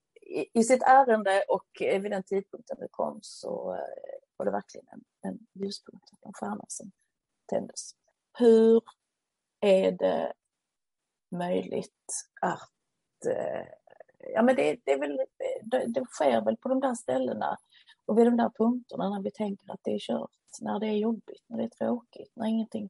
i, 0.53 0.63
sitt 0.63 0.83
ärende 0.83 1.43
och 1.47 1.81
eh, 1.81 2.01
vid 2.01 2.11
den 2.11 2.23
tidpunkten 2.23 2.77
det 2.79 2.87
kom 2.91 3.19
så 3.21 3.73
eh, 3.73 4.19
var 4.37 4.45
det 4.45 4.51
verkligen 4.51 4.87
en, 4.91 5.03
en 5.21 5.39
ljuspunkt, 5.53 6.09
en 6.21 6.33
stjärna 6.33 6.65
som 6.67 6.91
tändes. 7.49 7.91
Hur 8.37 8.81
är 9.65 9.91
det 9.91 10.33
möjligt 11.31 12.27
att 12.41 13.25
eh, 13.25 13.67
Ja 14.33 14.41
men 14.41 14.55
det, 14.55 14.79
det, 14.85 14.97
väl, 14.97 15.19
det, 15.63 15.85
det 15.87 16.05
sker 16.05 16.41
väl 16.45 16.57
på 16.57 16.69
de 16.69 16.79
där 16.79 16.93
ställena 16.93 17.57
och 18.05 18.17
vid 18.17 18.27
de 18.27 18.37
där 18.37 18.51
punkterna 18.57 19.09
när 19.09 19.21
vi 19.21 19.31
tänker 19.31 19.71
att 19.71 19.79
det 19.83 19.91
är 19.91 19.99
kört, 19.99 20.31
när 20.61 20.79
det 20.79 20.87
är 20.87 20.97
jobbigt, 20.97 21.43
när 21.47 21.57
det 21.57 21.63
är 21.63 21.69
tråkigt, 21.69 22.31
när 22.35 22.47
ingenting 22.47 22.89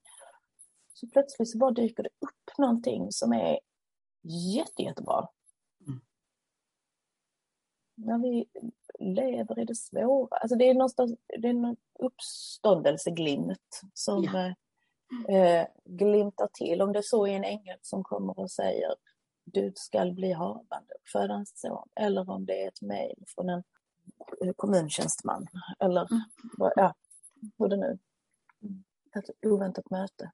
så 0.94 1.08
plötsligt 1.08 1.51
så 1.51 1.58
bara 1.58 1.72
dyker 1.72 2.03
det 2.03 2.10
upp 2.10 2.58
någonting 2.58 3.12
som 3.12 3.34
är 3.34 3.60
jätte, 4.55 4.82
jättebra. 4.82 5.27
Mm. 5.88 6.01
När 7.96 8.17
vi 8.17 8.46
lever 9.00 9.60
i 9.60 9.65
det 9.65 9.75
svåra, 9.75 10.38
alltså 10.38 10.55
det 10.55 10.70
är 10.70 10.74
någonstans, 10.74 11.15
det 11.41 11.48
är 11.48 11.53
någon 11.53 11.77
uppståndelseglimt 12.00 13.82
som 13.94 14.24
ja. 14.24 14.53
Eh, 15.29 15.67
glimtar 15.85 16.50
till. 16.53 16.81
Om 16.81 16.93
det 16.93 17.03
så 17.03 17.27
är 17.27 17.31
en 17.31 17.43
ängel 17.43 17.77
som 17.81 18.03
kommer 18.03 18.39
och 18.39 18.51
säger 18.51 18.95
du 19.45 19.74
skall 19.75 20.13
bli 20.13 20.31
havande 20.33 20.93
och 21.01 21.07
föda 21.12 21.33
en 21.33 21.45
son. 21.45 21.89
Eller 21.95 22.29
om 22.29 22.45
det 22.45 22.63
är 22.63 22.67
ett 22.67 22.81
mejl 22.81 23.24
från 23.27 23.50
en 23.50 23.63
eh, 24.41 24.53
kommuntjänsteman. 24.55 25.47
Eller 25.79 26.01
mm. 26.12 26.24
ja, 26.75 26.93
hur 27.57 27.67
det 27.67 27.77
nu 27.77 28.00
Ett 29.15 29.45
oväntat 29.45 29.89
möte. 29.89 30.31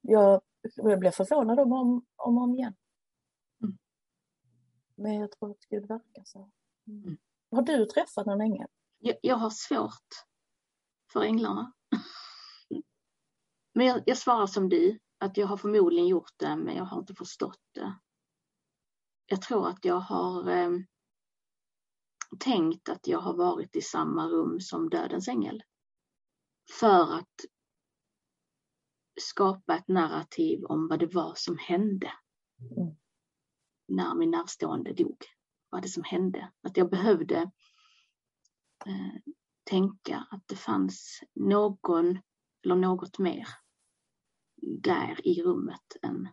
Jag 0.00 0.42
jag 0.76 0.98
blir 0.98 1.10
förvånad 1.10 1.60
om 1.60 1.72
om, 1.72 2.06
om, 2.16 2.38
om 2.38 2.54
igen. 2.54 2.74
Mm. 3.62 3.78
Men 4.94 5.14
jag 5.14 5.30
tror 5.30 5.50
att 5.50 5.66
Gud 5.68 5.88
verkar 5.88 6.22
så. 6.24 6.50
Mm. 6.86 7.18
Har 7.50 7.62
du 7.62 7.86
träffat 7.86 8.26
någon 8.26 8.40
ängel? 8.40 8.68
Jag, 8.98 9.16
jag 9.22 9.36
har 9.36 9.50
svårt 9.50 10.08
för 11.12 11.22
änglarna. 11.22 11.72
Men 13.74 13.86
jag, 13.86 14.02
jag 14.06 14.18
svarar 14.18 14.46
som 14.46 14.68
du, 14.68 14.98
att 15.18 15.36
jag 15.36 15.46
har 15.46 15.56
förmodligen 15.56 16.08
gjort 16.08 16.32
det, 16.36 16.56
men 16.56 16.76
jag 16.76 16.84
har 16.84 16.98
inte 16.98 17.14
förstått 17.14 17.60
det. 17.74 17.98
Jag 19.26 19.42
tror 19.42 19.68
att 19.68 19.84
jag 19.84 20.00
har 20.00 20.50
eh, 20.50 20.70
tänkt 22.38 22.88
att 22.88 23.06
jag 23.06 23.18
har 23.18 23.34
varit 23.36 23.76
i 23.76 23.80
samma 23.80 24.28
rum 24.28 24.60
som 24.60 24.90
dödens 24.90 25.28
ängel. 25.28 25.62
För 26.80 27.14
att 27.14 27.34
skapa 29.20 29.76
ett 29.76 29.88
narrativ 29.88 30.64
om 30.64 30.88
vad 30.88 30.98
det 30.98 31.14
var 31.14 31.32
som 31.36 31.58
hände. 31.58 32.12
Mm. 32.60 32.96
När 33.88 34.14
min 34.14 34.30
närstående 34.30 34.92
dog. 34.92 35.24
Vad 35.70 35.82
det 35.82 35.88
som 35.88 36.04
hände. 36.04 36.52
Att 36.62 36.76
jag 36.76 36.90
behövde 36.90 37.36
eh, 38.86 39.32
tänka 39.70 40.26
att 40.30 40.48
det 40.48 40.56
fanns 40.56 41.22
någon 41.34 42.18
eller 42.64 42.74
något 42.74 43.18
mer 43.18 43.48
där 44.62 45.26
i 45.26 45.42
rummet 45.42 45.96
än, 46.02 46.28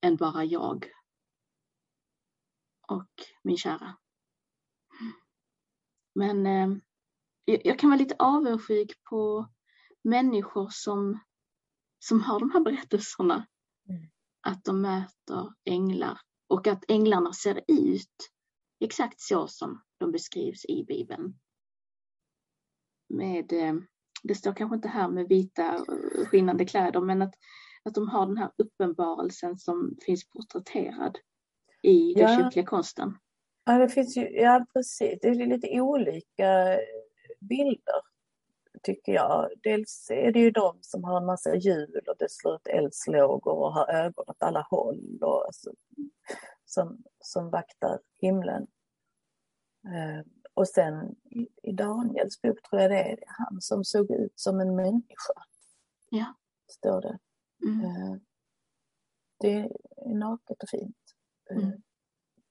än 0.00 0.16
bara 0.16 0.44
jag 0.44 0.90
och 2.88 3.10
min 3.42 3.56
kära. 3.56 3.96
Men 6.14 6.46
eh, 6.46 6.78
jag 7.44 7.78
kan 7.78 7.90
vara 7.90 7.98
lite 7.98 8.16
avundsjuk 8.18 9.04
på 9.10 9.48
människor 10.02 10.68
som, 10.70 11.20
som 11.98 12.20
har 12.20 12.40
de 12.40 12.50
här 12.50 12.60
berättelserna. 12.60 13.46
Mm. 13.88 14.10
Att 14.40 14.64
de 14.64 14.80
möter 14.80 15.54
änglar 15.64 16.20
och 16.46 16.66
att 16.66 16.84
änglarna 16.88 17.32
ser 17.32 17.64
ut 17.68 18.33
exakt 18.84 19.20
så 19.20 19.46
som 19.46 19.82
de 19.98 20.12
beskrivs 20.12 20.64
i 20.64 20.84
Bibeln. 20.84 21.34
Med, 23.08 23.52
eh, 23.52 23.74
det 24.22 24.34
står 24.34 24.52
kanske 24.52 24.76
inte 24.76 24.88
här 24.88 25.08
med 25.08 25.28
vita 25.28 25.84
skinnande 26.26 26.64
kläder, 26.64 27.00
men 27.00 27.22
att, 27.22 27.34
att 27.82 27.94
de 27.94 28.08
har 28.08 28.26
den 28.26 28.36
här 28.36 28.50
uppenbarelsen 28.58 29.58
som 29.58 29.96
finns 30.06 30.28
porträtterad 30.28 31.18
i 31.82 32.14
den 32.14 32.22
Ja. 32.22 32.36
kyrkliga 32.36 32.66
konsten. 32.66 33.18
Ja, 33.64 33.78
det 33.78 33.88
finns 33.88 34.16
ju, 34.16 34.28
ja 34.28 34.66
precis, 34.72 35.18
det 35.22 35.28
är 35.28 35.46
lite 35.46 35.80
olika 35.80 36.78
bilder 37.40 38.00
tycker 38.82 39.12
jag. 39.12 39.50
Dels 39.62 40.10
är 40.10 40.32
det 40.32 40.38
ju 40.38 40.50
de 40.50 40.78
som 40.80 41.04
har 41.04 41.16
en 41.16 41.26
massa 41.26 41.56
hjul 41.56 42.00
och 42.06 42.14
det 42.18 42.30
slår 42.30 42.54
ut 42.54 42.66
eldslågor 42.66 43.52
och 43.52 43.72
har 43.72 43.92
ögon 43.92 44.24
åt 44.28 44.42
alla 44.42 44.66
håll 44.70 45.18
och 45.20 45.46
alltså, 45.46 45.70
som, 46.64 47.02
som 47.20 47.50
vaktar 47.50 47.98
himlen. 48.20 48.66
Eh, 49.86 50.24
och 50.54 50.68
sen 50.68 51.14
i, 51.62 51.72
Daniels 51.72 52.42
bok 52.42 52.62
tror 52.62 52.82
jag 52.82 52.90
det 52.90 53.12
är 53.12 53.18
han 53.26 53.60
som 53.60 53.84
såg 53.84 54.10
ut 54.10 54.32
som 54.40 54.60
en 54.60 54.76
människa. 54.76 55.34
Ja. 56.10 56.34
Står 56.70 57.00
det. 57.00 57.18
Mm. 57.66 57.84
Eh, 57.84 58.16
det 59.40 59.52
är 59.52 59.68
naket 60.14 60.62
och 60.62 60.68
fint. 60.68 60.96
Eh, 61.50 61.56
Mm. 61.56 61.82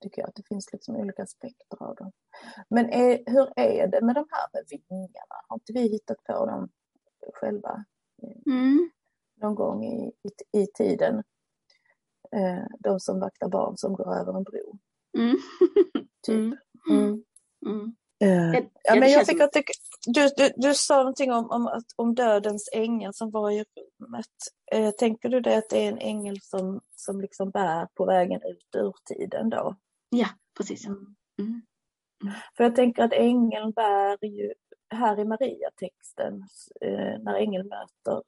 Tycker 0.02 0.22
jag 0.22 0.30
att 0.30 0.36
det 0.36 0.48
finns 0.48 0.74
liksom 0.74 0.96
olika 0.96 1.24
aspekter 1.24 1.84
av 1.84 1.96
dem. 1.96 2.12
Men 2.70 2.90
är, 2.90 3.24
hur 3.26 3.50
är 3.56 3.88
det 3.88 4.02
med 4.02 4.16
de 4.16 4.26
här 4.30 4.48
med 4.54 4.64
vingarna? 4.90 5.36
Har 5.48 5.56
inte 5.56 5.74
vi 5.74 5.82
hittat 5.82 6.24
på 6.24 6.46
dem 6.46 6.70
själva 7.34 7.86
Mm. 8.46 8.92
någon 9.36 9.56
gång 9.56 9.86
i, 9.86 10.08
i, 10.54 10.62
i 10.62 10.68
tiden? 10.68 11.24
De 12.80 13.00
som 13.00 13.20
vaktar 13.20 13.50
barn 13.50 13.78
som 13.78 13.94
går 13.94 14.16
över 14.20 14.38
en 14.38 14.44
bro. 14.44 14.80
Mm. 15.18 15.36
Typ. 16.22 16.60
Mm. 16.92 17.24
Mm. 17.66 17.96
Mm. 18.20 18.46
Eh, 18.46 18.52
Det- 18.52 18.70
ja, 18.84 18.96
men 18.96 19.12
jag 19.12 19.26
tycker 19.26 19.44
att 19.44 19.54
det, 19.54 19.64
du, 20.08 20.30
du, 20.38 20.52
du 20.56 20.74
sa 20.76 20.98
någonting 20.98 21.32
om, 21.32 21.50
om, 21.52 21.82
om 21.96 22.16
dödens 22.16 22.70
ängel 22.74 23.14
som 23.14 23.32
var 23.32 23.52
i 23.52 23.66
rummet. 24.00 24.26
Eh, 24.72 24.92
tänker 24.92 25.30
du 25.30 25.40
det 25.40 25.58
att 25.58 25.70
det 25.70 25.86
är 25.86 25.92
en 25.92 25.98
ängel 25.98 26.42
som, 26.42 26.82
som 26.96 27.22
liksom 27.22 27.50
bär 27.52 27.88
på 27.94 28.06
vägen 28.06 28.42
ut 28.44 28.76
ur 28.78 28.94
tiden 29.06 29.50
då? 29.50 29.76
Ja, 30.10 30.28
precis. 30.58 30.86
Mm. 30.88 31.16
För 32.58 32.64
jag 32.64 32.76
tänker 32.76 33.04
att 33.04 33.14
ängeln 33.14 33.72
bär 33.72 34.26
ju, 34.26 34.54
här 34.90 35.20
i 35.20 35.26
Maria-texten, 35.26 36.34
eh, 36.82 37.20
när 37.22 37.34
ängeln 37.34 37.68
möter 37.68 38.24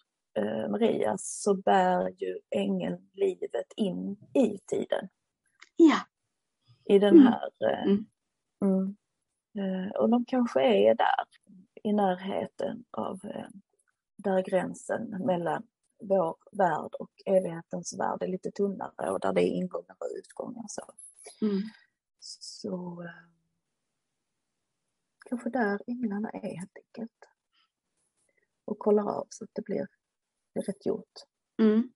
Maria, 0.69 1.15
så 1.19 1.53
bär 1.53 2.09
ju 2.09 2.39
ängeln 2.55 3.09
livet 3.13 3.73
in 3.75 4.17
i 4.33 4.57
tiden. 4.67 5.09
Ja. 5.75 5.97
I 6.95 6.99
den 6.99 7.13
Mm. 7.13 7.25
här... 7.27 7.49
Mm. 8.61 8.95
Eh, 9.57 9.91
och 10.01 10.09
de 10.09 10.25
kanske 10.25 10.61
är 10.61 10.95
där, 10.95 11.25
i 11.83 11.93
närheten 11.93 12.85
av 12.91 13.19
eh, 13.23 13.47
där 14.17 14.41
gränsen 14.41 15.09
mellan 15.09 15.67
vår 15.99 16.37
värld 16.51 16.93
och 16.99 17.11
evighetens 17.25 17.99
värld 17.99 18.21
är 18.21 18.27
lite 18.27 18.51
tunnare 18.51 19.11
och 19.11 19.19
där 19.19 19.33
det 19.33 19.41
är 19.41 19.49
ingångar 19.49 19.95
och 19.99 20.09
utgångar. 20.19 20.65
Så. 20.67 20.81
Mm. 21.41 21.61
Så 22.19 23.03
eh, 23.03 23.09
kanske 25.29 25.49
där 25.49 25.79
änglarna 25.87 26.29
är 26.29 26.57
helt 26.57 26.77
enkelt. 26.77 27.25
Och 28.65 28.79
kollar 28.79 29.03
av 29.03 29.27
så 29.29 29.43
att 29.43 29.49
det 29.53 29.61
blir, 29.61 29.87
rätt 30.67 30.85
gjort. 30.85 31.13
Mm. 31.59 31.91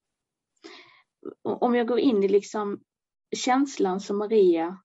Om 1.43 1.75
jag 1.75 1.87
går 1.87 1.99
in 1.99 2.23
i 2.23 2.27
liksom 2.27 2.83
känslan 3.35 3.99
som 3.99 4.17
Maria 4.17 4.77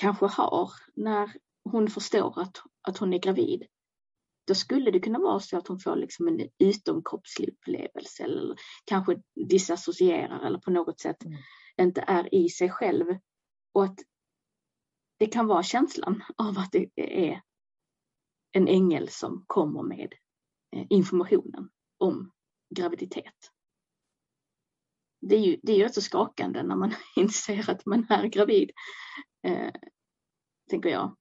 kanske 0.00 0.26
har 0.26 0.70
när 0.94 1.32
hon 1.64 1.90
förstår 1.90 2.40
att, 2.40 2.62
att 2.88 2.98
hon 2.98 3.12
är 3.12 3.18
gravid. 3.18 3.66
Då 4.46 4.54
skulle 4.54 4.90
det 4.90 5.00
kunna 5.00 5.18
vara 5.18 5.40
så 5.40 5.58
att 5.58 5.68
hon 5.68 5.78
får 5.78 5.96
liksom 5.96 6.28
en 6.28 6.48
utomkroppslig 6.58 7.48
upplevelse 7.48 8.24
eller 8.24 8.56
kanske 8.84 9.22
disassocierar 9.48 10.46
eller 10.46 10.58
på 10.58 10.70
något 10.70 11.00
sätt 11.00 11.24
Mm. 11.24 11.38
inte 11.80 12.00
är 12.00 12.34
i 12.34 12.48
sig 12.48 12.70
själv. 12.70 13.06
Och 13.72 13.84
att 13.84 13.98
det 15.18 15.26
kan 15.26 15.46
vara 15.46 15.62
känslan 15.62 16.22
av 16.36 16.58
att 16.58 16.72
det 16.72 16.90
är 16.96 17.42
en 18.52 18.68
ängel 18.68 19.08
som 19.08 19.44
kommer 19.46 19.82
med 19.82 20.14
eh, 20.76 20.86
informationen 20.90 21.70
om 21.98 22.32
graviditet. 22.74 23.50
Det 25.20 25.36
är 25.36 25.40
ju, 25.40 25.60
det 25.62 25.72
är 25.72 25.76
ju 25.76 25.84
rätt 25.84 25.94
så 25.94 26.02
skakande 26.02 26.62
när 26.62 26.76
man 26.76 26.92
inser 27.16 27.70
att 27.70 27.86
man 27.86 28.06
är 28.10 28.26
gravid. 28.26 28.70
Eh, 29.42 29.72
tänker 30.70 30.88
jag. 30.90 31.16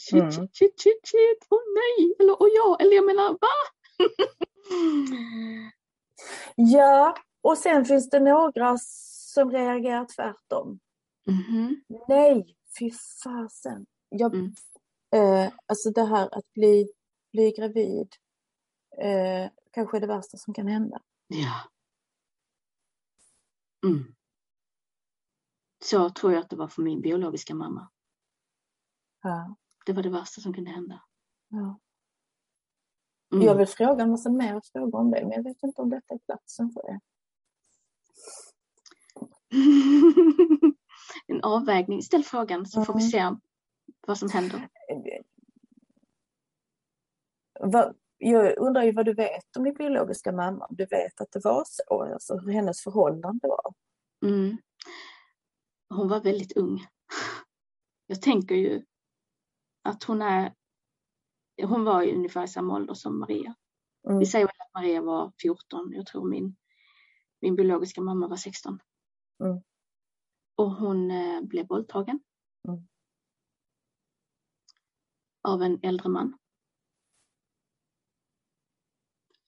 Shit, 0.00 0.20
Mm. 0.22 0.30
shit, 0.32 0.56
shit, 0.56 0.80
shit, 0.80 1.00
shit, 1.06 1.46
åh 1.50 1.60
nej, 1.74 2.14
eller 2.18 2.42
åh 2.42 2.48
ja, 2.54 2.76
eller 2.80 2.92
jag 2.96 3.06
menar 3.06 3.30
va? 3.30 3.56
Ja, 6.56 7.16
och 7.40 7.58
sen 7.58 7.84
finns 7.84 8.10
det 8.10 8.20
några 8.20 8.76
som 9.34 9.50
reagerar 9.50 10.06
tvärtom. 10.16 10.78
Mhm, 11.26 11.84
Nej, 12.08 12.56
fy 12.78 12.90
fasen. 13.24 13.86
Jag, 14.08 14.34
Mm. 14.34 14.52
eh, 15.14 15.52
alltså 15.66 15.90
det 15.90 16.04
här 16.04 16.38
att 16.38 16.52
bli, 16.52 16.88
bli 17.32 17.50
gravid 17.50 18.08
eh, 19.02 19.50
kanske 19.72 19.96
är 19.96 20.00
det 20.00 20.06
värsta 20.06 20.36
som 20.38 20.54
kan 20.54 20.66
hända. 20.66 21.00
Ja. 21.26 21.60
Mm. 23.88 24.14
Så 25.84 26.10
tror 26.10 26.32
jag 26.32 26.40
att 26.42 26.50
det 26.50 26.56
var 26.56 26.68
för 26.68 26.82
min 26.82 27.00
biologiska 27.00 27.54
mamma. 27.54 27.88
Ja, 29.22 29.56
Det 29.86 29.92
var 29.92 30.02
det 30.02 30.10
värsta 30.10 30.40
som 30.40 30.54
kunde 30.54 30.70
hända. 30.70 31.02
ja. 31.48 31.78
Mm. 33.32 33.46
Jag 33.46 33.54
vill 33.54 33.66
fråga 33.66 34.02
en 34.04 34.10
massa 34.10 34.30
mer 34.30 34.60
frågor 34.72 34.98
om 35.00 35.10
det, 35.10 35.20
men 35.22 35.30
jag 35.32 35.42
vet 35.42 35.62
inte 35.62 35.82
om 35.82 35.90
detta 35.90 36.14
är 36.14 36.18
platsen 36.18 36.70
för 36.70 36.82
det. 36.82 37.00
en 41.26 41.40
avvägning. 41.42 42.02
Ställ 42.02 42.24
frågan 42.24 42.66
så 42.66 42.84
får 42.84 42.94
vi 42.94 43.00
Mm. 43.00 43.10
se 43.10 43.36
vad 44.06 44.18
som 44.18 44.30
händer. 44.30 44.68
Jag 48.18 48.58
undrar 48.58 48.82
ju 48.82 48.92
vad 48.92 49.04
du 49.06 49.14
vet 49.14 49.56
om 49.56 49.64
din 49.64 49.74
biologiska 49.74 50.32
mamma, 50.32 50.64
om 50.66 50.76
du 50.76 50.86
vet 50.86 51.20
att 51.20 51.32
det 51.32 51.44
var 51.44 51.64
så, 51.66 52.02
alltså 52.12 52.36
hur 52.38 52.52
hennes 52.52 52.82
förhållande 52.82 53.48
var. 53.48 53.74
Mm. 54.24 54.56
Hon 55.88 56.08
var 56.08 56.20
väldigt 56.20 56.56
ung. 56.56 56.86
Jag 58.06 58.22
tänker 58.22 58.54
ju 58.54 58.84
att 59.82 60.04
hon 60.04 60.22
är 60.22 60.54
hon 61.62 61.84
var 61.84 62.02
i 62.02 62.14
ungefär 62.14 62.46
samma 62.46 62.74
ålder 62.74 62.94
som 62.94 63.18
Maria. 63.20 63.54
Mm. 64.08 64.18
Vi 64.18 64.26
säger 64.26 64.46
att 64.46 64.74
Maria 64.74 65.02
var 65.02 65.32
14. 65.42 65.92
Jag 65.92 66.06
tror 66.06 66.28
min, 66.28 66.56
min 67.40 67.56
biologiska 67.56 68.00
mamma 68.00 68.28
var 68.28 68.36
16. 68.36 68.80
Mm. 69.44 69.62
Och 70.54 70.70
hon 70.70 71.10
eh, 71.10 71.42
blev 71.42 71.68
våldtagen. 71.68 72.20
Mm. 72.68 72.88
Av 75.42 75.62
en 75.62 75.78
äldre 75.82 76.08
man. 76.08 76.38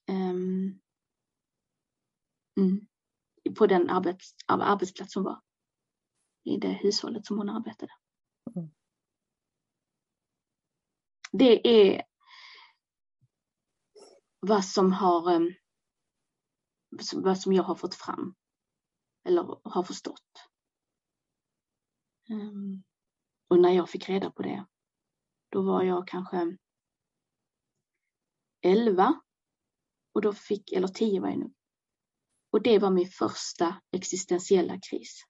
Mm. 0.08 0.80
På 3.58 3.66
den 3.66 3.90
arbets, 3.90 4.34
arbetsplats 4.46 5.14
hon 5.14 5.24
var. 5.24 5.40
I 6.48 6.56
det 6.56 6.72
hushållet 6.72 7.26
som 7.26 7.38
hon 7.38 7.48
arbetade. 7.48 7.92
Mm. 8.56 8.70
Det 11.32 11.68
är 11.68 12.02
vad 14.40 14.64
som 14.64 14.92
har 14.92 15.30
ehm, 15.32 15.54
vad 17.14 17.40
som 17.40 17.52
jag 17.52 17.62
har 17.62 17.74
fått 17.74 17.94
fram 17.94 18.34
eller 19.24 19.60
har 19.64 19.82
förstått. 19.82 20.48
Um, 22.30 22.82
och 23.48 23.60
när 23.60 23.70
jag 23.70 23.90
fick 23.90 24.08
reda 24.08 24.30
på 24.30 24.42
det, 24.42 24.66
då 25.48 25.62
var 25.62 25.82
jag 25.82 26.08
kanske 26.08 26.56
11 28.60 29.20
och 30.12 30.22
då 30.22 30.32
fick, 30.32 30.72
eller 30.72 30.88
10 30.88 31.20
var 31.20 31.28
jag 31.28 31.38
nu. 31.38 31.52
Och 32.50 32.62
det 32.62 32.78
var 32.78 32.90
min 32.90 33.08
första 33.08 33.80
existentiella 33.90 34.80
kris. 34.90 35.22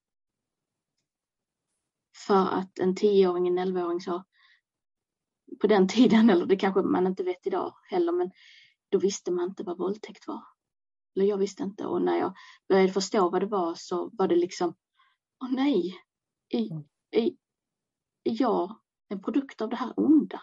För 2.26 2.46
att 2.46 2.78
en 2.78 2.94
10-åring, 2.94 3.48
en 3.48 3.58
11-åring 3.58 4.00
sa 4.00 4.24
på 5.60 5.66
den 5.66 5.88
tiden, 5.88 6.30
eller 6.30 6.46
det 6.46 6.56
kanske 6.56 6.82
man 6.82 7.06
inte 7.06 7.22
vet 7.22 7.46
idag 7.46 7.74
heller, 7.90 8.12
men 8.12 8.30
då 8.88 8.98
visste 8.98 9.30
man 9.30 9.48
inte 9.48 9.62
vad 9.62 9.78
våldtäkt 9.78 10.26
var. 10.26 10.42
Eller 11.16 11.26
jag 11.26 11.38
visste 11.38 11.62
inte 11.62 11.86
och 11.86 12.02
när 12.02 12.18
jag 12.18 12.34
började 12.68 12.92
förstå 12.92 13.30
vad 13.30 13.42
det 13.42 13.46
var 13.46 13.74
så 13.74 14.10
var 14.12 14.28
det 14.28 14.36
liksom, 14.36 14.74
åh 15.44 15.50
nej, 15.52 15.94
är, 16.48 16.72
mm. 16.72 16.84
är, 17.10 17.30
är 18.24 18.42
jag 18.42 18.80
en 19.08 19.22
produkt 19.22 19.60
av 19.60 19.68
det 19.68 19.76
här 19.76 19.92
onda? 19.96 20.40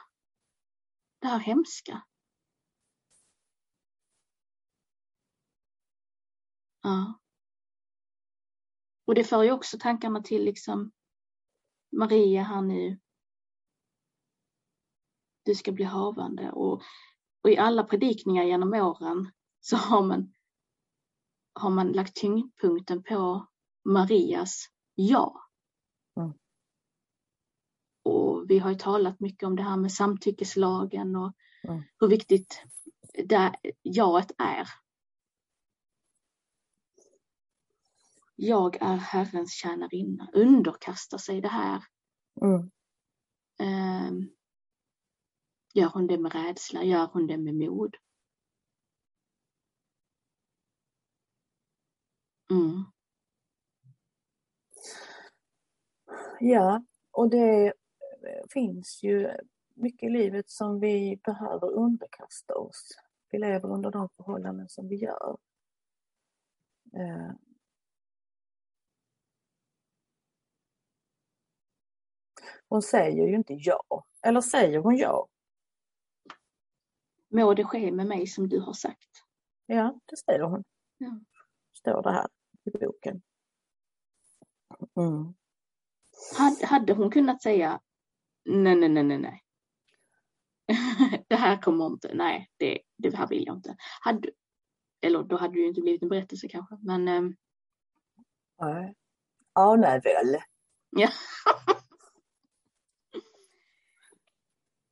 Det 1.20 1.28
här 1.28 1.40
hemska? 1.40 2.02
Ja. 6.82 7.20
Och 9.06 9.16
det 9.16 9.24
för 9.24 9.44
ju 9.44 9.52
också 9.52 9.78
tankarna 9.80 10.22
till 10.22 10.46
liksom 10.46 10.92
Maria 11.92 12.44
här 12.44 12.62
nu. 12.62 13.00
Du 15.44 15.56
ska 15.56 15.72
bli 15.72 15.86
havande 15.86 16.52
och, 16.52 16.82
och 17.44 17.50
i 17.50 17.58
alla 17.58 17.84
predikningar 17.84 18.44
genom 18.44 18.74
åren 18.74 19.32
så 19.60 19.78
har 19.78 20.04
man, 20.04 20.34
har 21.54 21.70
man 21.70 21.92
lagt 21.92 22.16
tyngdpunkten 22.16 23.04
på 23.04 23.48
Marias 23.86 24.70
ja. 24.96 25.42
Mm. 26.18 26.34
Och 28.04 28.50
vi 28.50 28.60
har 28.60 28.70
ju 28.70 28.78
talat 28.78 29.20
mycket 29.20 29.48
om 29.48 29.56
det 29.56 29.64
här 29.64 29.78
med 29.78 29.92
samtyckeslagen 29.92 31.16
och 31.16 31.34
mm. 31.64 31.84
hur 32.00 32.08
viktigt 32.08 32.64
det 33.26 33.56
jaet 33.84 34.32
är 34.38 34.68
jag 38.36 38.82
är 38.82 38.96
Herrens 38.96 39.54
tjänarinna, 39.54 40.30
underkastar 40.34 41.18
sig 41.18 41.42
det 41.42 41.48
här. 41.48 41.84
Mm. 42.42 42.72
Um, 43.60 44.30
gör 45.74 45.90
hon 45.90 46.08
det 46.08 46.18
med 46.18 46.34
rädsla? 46.34 46.84
Gör 46.84 47.10
hon 47.14 47.28
det 47.28 47.38
med 47.38 47.56
mod? 47.56 47.96
Mm. 52.52 52.84
Ja, 56.40 56.86
och 57.12 57.30
det 57.30 57.74
finns 58.54 59.04
ju 59.04 59.32
mycket 59.74 60.08
i 60.08 60.10
livet 60.10 60.50
som 60.50 60.80
vi 60.80 61.20
behöver 61.24 61.72
underkasta 61.72 62.56
oss. 62.56 62.98
Vi 63.32 63.40
lever 63.40 63.72
under 63.74 63.92
de 63.92 64.10
förhållanden 64.10 64.70
som 64.70 64.88
vi 64.88 64.96
gör. 64.96 65.38
Hon 72.76 72.82
säger 72.82 73.28
ju 73.28 73.36
inte 73.36 73.54
ja. 73.54 74.06
Eller 74.22 74.42
säger 74.42 74.80
hon 74.80 74.98
ja? 74.98 75.28
Må 77.30 77.54
det 77.54 77.64
ske 77.64 77.92
med 77.92 78.08
mig 78.08 78.28
som 78.28 78.50
du 78.50 78.60
har 78.60 78.74
sagt. 78.74 79.10
Ja, 79.66 80.00
det 80.06 80.18
säger 80.18 80.42
hon. 80.42 80.64
Ja. 80.98 81.20
Står 81.74 82.04
det 82.04 82.12
här 82.12 82.28
i 82.64 82.72
boken. 82.72 83.22
Mm. 84.96 85.34
Hade, 86.38 86.66
hade 86.66 86.94
hon 86.94 87.12
kunnat 87.12 87.42
säga 87.42 87.82
nej, 88.46 88.76
nej, 88.76 88.90
nej, 88.90 89.04
nej, 89.04 89.18
nej. 89.18 89.44
det 91.28 91.36
här 91.36 91.62
kommer 91.62 91.86
inte, 91.86 92.14
nej, 92.14 92.50
det, 92.58 92.82
det 92.98 93.16
här 93.16 93.28
vill 93.28 93.46
jag 93.46 93.56
inte. 93.56 93.76
Hade, 94.02 94.30
eller 95.02 95.24
då 95.24 95.38
hade 95.38 95.54
det 95.54 95.60
ju 95.60 95.68
inte 95.68 95.82
blivit 95.82 96.04
en 96.04 96.10
berättelse 96.10 96.48
kanske, 96.48 96.78
men... 96.82 97.08
Ähm... 97.08 97.36
Nej. 98.62 98.96
Ja, 99.54 99.76
nej 99.76 100.02
väl. 100.04 100.38
Ja. 100.90 101.10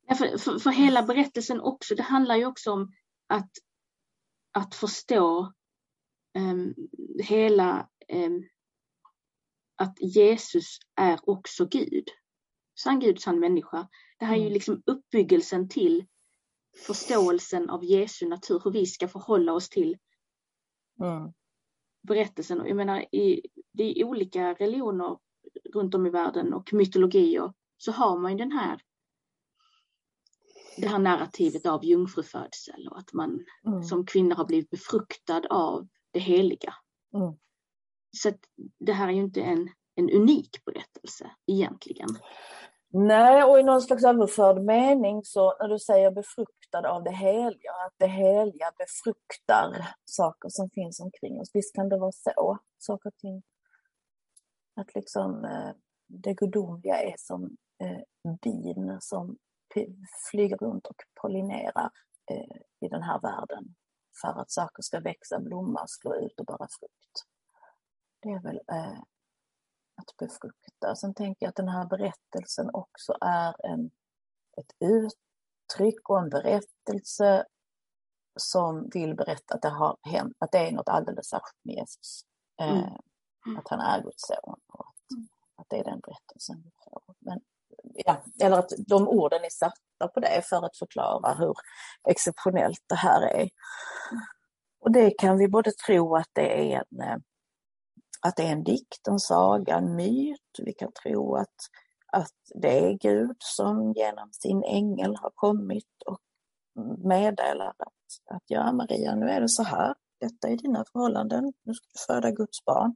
Ja, 0.06 0.14
för, 0.14 0.38
för, 0.38 0.58
för, 0.58 0.70
hela 0.70 1.02
berättelsen 1.02 1.60
också, 1.60 1.94
det 1.94 2.02
handlar 2.02 2.36
ju 2.36 2.46
också 2.46 2.72
om 2.72 2.92
att, 3.26 3.50
att 4.52 4.74
förstå 4.74 5.52
um, 6.38 6.74
hela 7.18 7.88
um, 8.12 8.48
att 9.76 9.96
Jesus 10.00 10.78
är 10.96 11.30
också 11.30 11.66
Gud. 11.66 12.08
Sann 12.78 13.00
Gud, 13.00 13.20
sann 13.20 13.40
människa. 13.40 13.88
Det 14.18 14.24
här 14.24 14.34
är 14.34 14.38
ju 14.38 14.42
mm. 14.42 14.52
liksom 14.52 14.82
uppbyggelsen 14.86 15.68
till 15.68 16.06
förståelsen 16.86 17.70
av 17.70 17.84
Jesu 17.84 18.28
natur, 18.28 18.60
hur 18.64 18.70
vi 18.70 18.86
ska 18.86 19.08
förhålla 19.08 19.52
oss 19.52 19.68
till 19.68 19.98
mm. 21.00 21.32
berättelsen. 22.02 22.62
Jag 22.66 22.76
menar, 22.76 23.14
i, 23.14 23.42
i 23.78 24.04
olika 24.04 24.54
religioner 24.54 25.18
runt 25.74 25.94
om 25.94 26.06
i 26.06 26.10
världen 26.10 26.54
och 26.54 26.72
mytologier 26.72 27.52
så 27.78 27.92
har 27.92 28.18
man 28.18 28.32
ju 28.32 28.38
den 28.38 28.52
här 28.52 28.80
det 30.76 30.88
här 30.88 30.98
narrativet 30.98 31.66
av 31.66 31.84
jungfrufödsel 31.84 32.88
och 32.90 32.98
att 32.98 33.12
man 33.12 33.44
mm. 33.66 33.82
som 33.82 34.06
kvinna 34.06 34.34
har 34.34 34.44
blivit 34.44 34.70
befruktad 34.70 35.42
av 35.50 35.88
det 36.10 36.20
heliga. 36.20 36.74
Mm. 37.14 37.34
Så 38.16 38.32
det 38.78 38.92
här 38.92 39.08
är 39.08 39.12
ju 39.12 39.22
inte 39.22 39.40
en, 39.40 39.68
en 39.94 40.10
unik 40.10 40.64
berättelse 40.64 41.30
egentligen. 41.46 42.08
Nej, 42.96 43.44
och 43.44 43.58
i 43.58 43.62
någon 43.62 43.82
slags 43.82 44.04
överförd 44.04 44.62
mening 44.62 45.24
så 45.24 45.56
när 45.60 45.68
du 45.68 45.78
säger 45.78 46.10
befruktad 46.10 46.88
av 46.88 47.04
det 47.04 47.16
heliga, 47.16 47.70
att 47.86 47.94
det 47.96 48.06
heliga 48.06 48.70
befruktar 48.78 49.88
saker 50.04 50.48
som 50.48 50.70
finns 50.70 51.00
omkring 51.00 51.40
oss. 51.40 51.50
Visst 51.54 51.74
kan 51.74 51.88
det 51.88 51.98
vara 51.98 52.12
så. 52.12 52.58
Saker 52.78 53.08
och 53.08 53.16
ting. 53.16 53.42
Att 54.76 54.94
liksom 54.94 55.44
eh, 55.44 55.70
det 56.08 56.34
gudomliga 56.34 56.96
är 56.96 57.14
som 57.18 57.56
eh, 57.82 58.34
bin 58.42 58.98
som 59.00 59.36
flyger 60.30 60.56
runt 60.56 60.86
och 60.86 60.96
pollinerar 61.20 61.90
eh, 62.30 62.56
i 62.80 62.88
den 62.88 63.02
här 63.02 63.20
världen 63.20 63.74
för 64.20 64.40
att 64.40 64.50
saker 64.50 64.82
ska 64.82 65.00
växa, 65.00 65.40
blomma, 65.40 65.84
slå 65.88 66.14
ut 66.14 66.40
och 66.40 66.46
bära 66.46 66.68
frukt. 66.80 67.24
Det 68.22 68.28
är 68.28 68.42
väl 68.42 68.60
eh, 68.72 69.00
att 69.96 70.16
befrukta. 70.18 70.96
Sen 70.96 71.14
tänker 71.14 71.46
jag 71.46 71.48
att 71.48 71.56
den 71.56 71.68
här 71.68 71.86
berättelsen 71.86 72.70
också 72.72 73.16
är 73.20 73.66
en, 73.66 73.90
ett 74.56 74.72
uttryck 74.80 76.10
och 76.10 76.18
en 76.18 76.30
berättelse 76.30 77.44
som 78.36 78.88
vill 78.94 79.14
berätta 79.14 79.54
att 79.54 79.62
det 79.62 79.68
har 79.68 79.96
hänt, 80.02 80.36
att 80.38 80.52
det 80.52 80.68
är 80.68 80.72
något 80.72 80.88
alldeles 80.88 81.26
särskilt 81.26 81.64
med 81.64 81.74
Jesus. 81.74 82.24
Eh, 82.60 82.78
mm. 82.78 83.58
Att 83.58 83.68
han 83.68 83.80
är 83.80 84.02
Guds 84.02 84.22
son 84.26 84.60
och 84.66 84.86
att, 84.86 85.10
mm. 85.10 85.28
att 85.56 85.66
det 85.68 85.76
är 85.76 85.84
den 85.84 86.00
berättelsen 86.00 86.62
vi 86.64 86.70
eller 88.44 88.58
att 88.58 88.72
de 88.86 89.08
orden 89.08 89.44
är 89.44 89.50
satta 89.50 90.08
på 90.14 90.20
det 90.20 90.42
för 90.42 90.66
att 90.66 90.76
förklara 90.76 91.34
hur 91.34 91.54
exceptionellt 92.08 92.84
det 92.88 92.94
här 92.94 93.22
är. 93.22 93.48
Och 94.80 94.92
det 94.92 95.10
kan 95.10 95.38
vi 95.38 95.48
både 95.48 95.72
tro 95.86 96.16
att 96.16 96.28
det 96.32 96.72
är 96.72 96.76
en, 96.76 97.00
eh, 97.00 97.16
att 98.22 98.36
det 98.36 98.42
är 98.42 98.52
en 98.52 98.64
dikt, 98.64 99.08
en 99.08 99.18
saga, 99.18 99.76
en 99.76 99.96
myt. 99.96 100.40
Vi 100.58 100.72
kan 100.72 100.92
tro 101.02 101.36
att, 101.36 101.56
att 102.12 102.60
det 102.62 102.78
är 102.78 102.92
Gud 102.92 103.36
som 103.38 103.92
genom 103.92 104.32
sin 104.32 104.64
ängel 104.64 105.16
har 105.16 105.30
kommit 105.34 106.02
och 106.06 106.18
meddelar 107.04 107.68
att, 107.68 108.34
att 108.34 108.42
ja 108.46 108.72
Maria, 108.72 109.14
nu 109.14 109.30
är 109.30 109.40
det 109.40 109.48
så 109.48 109.62
här. 109.62 109.94
Detta 110.20 110.48
är 110.48 110.56
dina 110.56 110.84
förhållanden. 110.92 111.52
Nu 111.62 111.74
ska 111.74 111.86
du 111.92 112.14
föda 112.14 112.30
Guds 112.30 112.64
barn. 112.64 112.94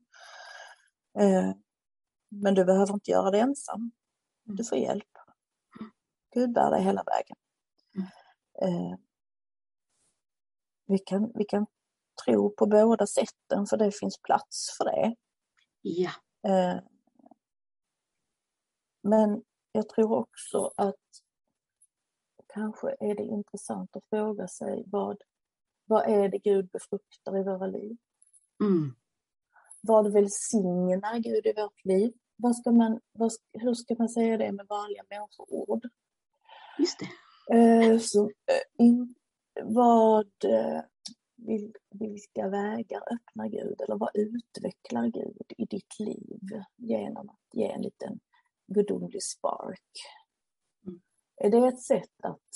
Eh, 1.18 1.52
men 2.28 2.54
du 2.54 2.64
behöver 2.64 2.94
inte 2.94 3.10
göra 3.10 3.30
det 3.30 3.40
ensam. 3.40 3.90
Du 4.44 4.64
får 4.64 4.78
hjälp. 4.78 5.17
Gud 6.34 6.52
bär 6.52 6.70
dig 6.70 6.82
hela 6.82 7.02
vägen. 7.02 7.36
Eh, 8.62 8.98
vi, 10.86 10.98
kan, 10.98 11.32
vi 11.34 11.44
kan 11.44 11.66
tro 12.24 12.50
på 12.50 12.66
båda 12.66 13.06
sätten 13.06 13.66
för 13.66 13.76
det 13.76 13.92
finns 13.92 14.18
plats 14.22 14.76
för 14.76 14.84
det. 14.84 15.14
Ja. 15.80 16.10
Eh, 16.50 16.80
men 19.02 19.42
jag 19.72 19.88
tror 19.88 20.12
också 20.12 20.72
att 20.76 20.94
kanske 22.46 22.96
är 23.00 23.14
det 23.14 23.22
intressant 23.22 23.96
att 23.96 24.04
fråga 24.10 24.48
sig 24.48 24.84
vad, 24.86 25.22
vad 25.84 26.10
är 26.10 26.28
det 26.28 26.38
Gud 26.38 26.70
befruktar 26.70 27.38
i 27.38 27.42
våra 27.42 27.66
liv? 27.66 27.96
Mm. 28.60 28.94
Vad 29.80 30.12
välsignar 30.12 31.18
Gud 31.18 31.46
i 31.46 31.52
vårt 31.56 31.84
liv? 31.84 32.12
Vad 32.36 32.56
ska 32.56 32.70
man, 32.70 33.00
vad, 33.12 33.32
hur 33.52 33.74
ska 33.74 33.94
man 33.98 34.08
säga 34.08 34.36
det 34.36 34.52
med 34.52 34.66
vanliga 34.68 35.04
människoord? 35.10 35.88
Just 36.78 36.98
det. 36.98 37.08
Eh, 37.54 37.98
så, 37.98 38.24
eh, 38.24 38.84
in, 38.86 39.14
vad, 39.62 40.44
eh, 40.44 40.82
vil, 41.36 41.74
vilka 41.90 42.48
vägar 42.48 43.02
öppnar 43.12 43.48
Gud 43.48 43.80
eller 43.80 43.96
vad 43.96 44.10
utvecklar 44.14 45.06
Gud 45.06 45.52
i 45.58 45.64
ditt 45.64 45.98
liv 45.98 46.62
genom 46.76 47.28
att 47.28 47.54
ge 47.54 47.70
en 47.70 47.82
liten 47.82 48.20
gudomlig 48.66 49.22
spark? 49.22 49.92
Mm. 50.86 51.00
Är 51.36 51.50
det 51.50 51.68
ett 51.68 51.82
sätt 51.82 52.24
att 52.24 52.50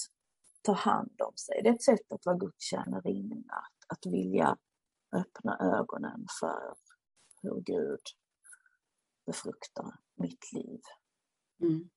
ta 0.62 0.72
hand 0.72 1.20
om 1.22 1.36
sig? 1.36 1.60
Det 1.62 1.68
är 1.68 1.74
ett 1.74 1.82
sätt 1.82 2.12
att 2.12 2.26
vara 2.26 2.36
gudstjänarinna, 2.36 3.54
att, 3.54 3.98
att 3.98 4.12
vilja 4.12 4.56
öppna 5.12 5.58
ögonen 5.60 6.26
för 6.40 6.74
hur 7.42 7.60
Gud 7.60 8.00
befruktar 9.26 9.94
mitt 10.14 10.52
liv. 10.52 10.80
Mm. 11.60 11.90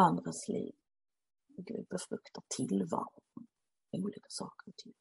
Andras 0.00 0.48
liv. 0.48 0.74
Gud 1.56 1.86
befruktar 1.90 2.42
tillvaron, 2.56 3.46
olika 3.92 4.26
saker 4.28 4.68
och 4.68 4.76
ting. 4.76 4.94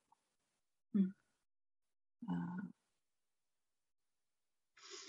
Mm. 0.96 1.14
Eh, 2.30 2.66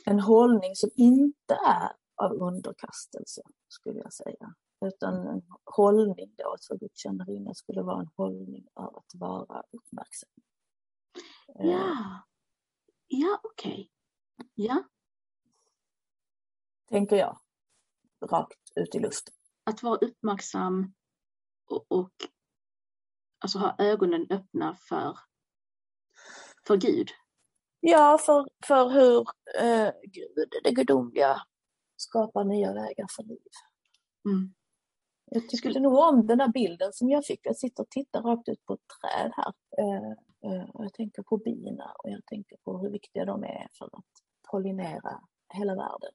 en 0.07 0.21
hållning 0.21 0.75
som 0.75 0.91
inte 0.97 1.55
är 1.67 1.93
av 2.17 2.33
underkastelse, 2.33 3.43
skulle 3.69 3.99
jag 3.99 4.13
säga. 4.13 4.55
Utan 4.85 5.27
en 5.27 5.43
hållning 5.65 6.35
då, 6.39 6.53
att 6.55 6.65
för 6.65 6.77
gudstjänarinna 6.79 7.55
skulle 7.55 7.83
vara 7.83 8.01
en 8.01 8.11
hållning 8.17 8.67
av 8.75 8.97
att 8.97 9.15
vara 9.15 9.63
uppmärksam. 9.73 10.31
Eh, 11.59 11.67
Ja. 11.71 12.23
Ja, 13.09 13.41
okej. 13.45 13.91
Ja, 14.55 14.85
Tänker 16.89 17.17
jag. 17.17 17.41
Rakt 18.31 18.73
ut 18.77 18.95
i 18.95 18.99
luften. 18.99 19.35
Att 19.71 19.83
vara 19.83 19.99
uppmärksam 19.99 20.95
och, 21.71 21.85
och 21.89 22.13
alltså 23.39 23.59
ha 23.59 23.75
ögonen 23.79 24.27
öppna 24.31 24.77
för, 24.89 25.19
för 26.67 26.77
Gud. 26.77 27.09
Ja, 27.81 28.19
för, 28.19 28.49
för 28.67 28.89
hur 28.89 29.27
eh, 29.61 29.93
Gud, 30.03 30.49
det 30.65 30.73
gudomliga, 30.73 31.43
skapar 31.97 32.45
nya 32.45 32.73
vägar 32.73 33.07
för 33.17 33.23
liv. 33.23 33.51
Mm. 34.25 34.55
Jag 35.25 35.49
tyckte 35.49 35.81
nog 35.81 35.95
om 35.95 36.27
den 36.27 36.41
här 36.41 36.49
bilden 36.49 36.93
som 36.93 37.11
jag 37.11 37.27
fick. 37.27 37.41
Jag 37.43 37.57
sitter 37.57 37.83
och 37.83 37.91
tittar 37.91 38.23
rakt 38.23 38.49
ut 38.49 38.65
på 38.67 38.75
ett 38.75 38.81
träd 39.01 39.33
här. 39.37 39.53
Eh, 39.79 40.11
eh, 40.53 40.69
jag 40.75 40.95
tänker 40.95 41.23
på 41.23 41.37
bina 41.37 41.93
och 41.99 42.11
jag 42.11 42.27
tänker 42.27 42.57
på 42.65 42.79
hur 42.79 42.91
viktiga 42.91 43.25
de 43.25 43.45
är 43.45 43.69
för 43.79 43.85
att 43.85 44.05
pollinera 44.51 45.21
hela 45.55 45.75
världen. 45.75 46.13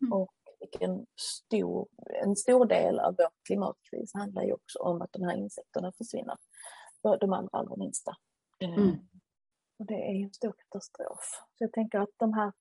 Mm. 0.00 0.12
Och 0.12 0.34
vilken 0.60 1.06
stor, 1.16 1.88
en 2.24 2.36
stor 2.36 2.66
del 2.66 2.98
av 3.00 3.14
vår 3.18 3.30
klimatkris 3.46 4.14
handlar 4.14 4.42
ju 4.42 4.52
också 4.52 4.78
om 4.78 5.02
att 5.02 5.12
de 5.12 5.22
här 5.22 5.36
insekterna 5.36 5.92
försvinner. 5.92 6.36
De 7.20 7.32
allra, 7.32 7.48
allra 7.52 7.76
minsta. 7.76 8.16
Eh, 8.60 8.74
Mm. 8.74 8.96
och 9.78 9.86
det 9.86 9.94
är 9.94 10.12
ju 10.12 10.24
en 10.24 10.32
stor 10.32 10.52
katastrof. 10.52 11.20
Så 11.54 11.64
jag 11.64 11.72
tänker 11.72 11.98
att 11.98 12.10
de 12.16 12.32
här 12.32 12.52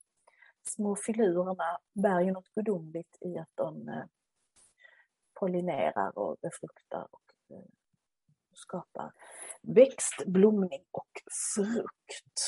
små 0.63 0.95
filurerna 0.95 1.77
bär 1.93 2.21
ju 2.21 2.31
något 2.31 2.49
gudomligt 2.55 3.17
i 3.21 3.37
att 3.37 3.51
de 3.55 3.89
eh, 3.89 4.03
pollinerar 5.39 6.17
och 6.17 6.37
befruktar 6.41 7.07
och 7.11 7.55
eh, 7.55 7.65
skapar 8.53 9.11
växt, 9.61 10.25
blomning 10.25 10.85
och 10.91 11.09
frukt. 11.55 12.39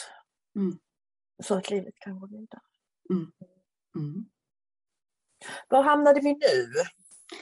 Mm. 0.55 0.79
Så 1.43 1.57
att 1.57 1.69
livet 1.69 1.95
kan 1.99 2.19
gå 2.19 2.27
vidare. 2.27 2.61
Mm. 3.09 3.31
Var 5.69 5.83
hamnade 5.83 6.19
vi 6.21 6.33
nu? 6.33 6.73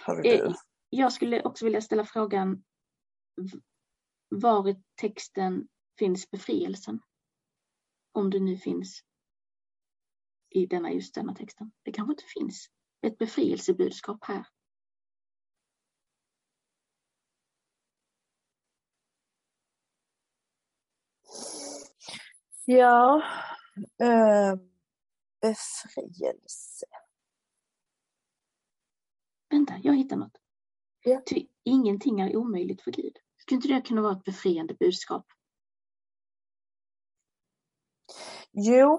Hör 0.05 0.25
Eh? 0.25 0.53
Jag 0.89 1.13
skulle 1.13 1.43
också 1.43 1.65
vilja 1.65 1.81
ställa 1.81 2.05
frågan 2.05 2.63
var 4.29 4.69
i 4.69 4.83
texten 4.95 5.67
finns 5.99 6.31
befrielsen? 6.31 6.99
Om 8.11 8.29
det 8.29 8.39
nu 8.39 8.57
finns 8.57 9.03
i 10.49 10.65
denna, 10.65 10.91
just 10.91 11.15
denna 11.15 11.35
texten. 11.35 11.71
Det 11.83 11.91
kanske 11.91 12.11
inte 12.13 12.23
finns 12.39 12.69
ett 13.01 13.17
befrielsebudskap 13.17 14.25
här. 14.25 14.45
Ja, 22.65 23.23
eh, 24.01 24.55
befrielse. 25.41 26.85
Vänta, 29.49 29.73
jag 29.83 29.97
hittar 29.97 30.15
något. 30.15 30.37
Ja. 31.03 31.21
Ty 31.25 31.45
ingenting 31.63 32.21
är 32.21 32.35
omöjligt 32.35 32.81
för 32.81 32.91
Gud. 32.91 33.17
Skulle 33.37 33.55
inte 33.55 33.67
det 33.67 33.81
kunna 33.81 34.01
vara 34.01 34.17
ett 34.17 34.23
befriande 34.23 34.73
budskap? 34.73 35.25
Jo, 38.51 38.93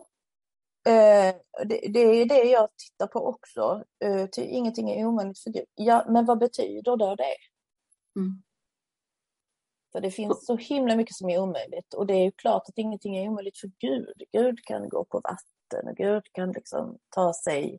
eh, 0.87 1.35
det, 1.67 1.93
det 1.93 2.01
är 2.01 2.25
det 2.25 2.45
jag 2.45 2.69
tittar 2.77 3.07
på 3.07 3.27
också. 3.27 3.85
Eh, 4.05 4.27
ty 4.27 4.43
ingenting 4.43 4.91
är 4.91 5.07
omöjligt 5.07 5.39
för 5.39 5.51
Gud. 5.51 5.65
Ja, 5.75 6.07
men 6.09 6.27
vad 6.27 6.39
betyder 6.39 6.97
då 6.97 7.17
det? 7.17 7.37
Mm. 8.17 8.43
För 9.93 10.01
det 10.01 10.11
finns 10.11 10.47
så 10.47 10.57
himla 10.57 10.97
mycket 10.97 11.17
som 11.17 11.31
är 11.31 11.39
omöjligt 11.39 11.95
och 11.95 12.07
det 12.07 12.15
är 12.15 12.25
ju 12.25 12.33
klart 12.33 12.63
att 12.69 12.79
ingenting 12.79 13.17
är 13.17 13.29
omöjligt 13.29 13.59
för 13.59 13.71
Gud. 13.79 14.23
Gud 14.33 14.65
kan 14.65 14.89
gå 14.89 15.05
på 15.05 15.21
vatten 15.21 15.89
och 15.89 15.97
Gud 15.97 16.23
kan 16.33 16.53
liksom 16.53 16.99
ta 17.09 17.33
sig 17.45 17.79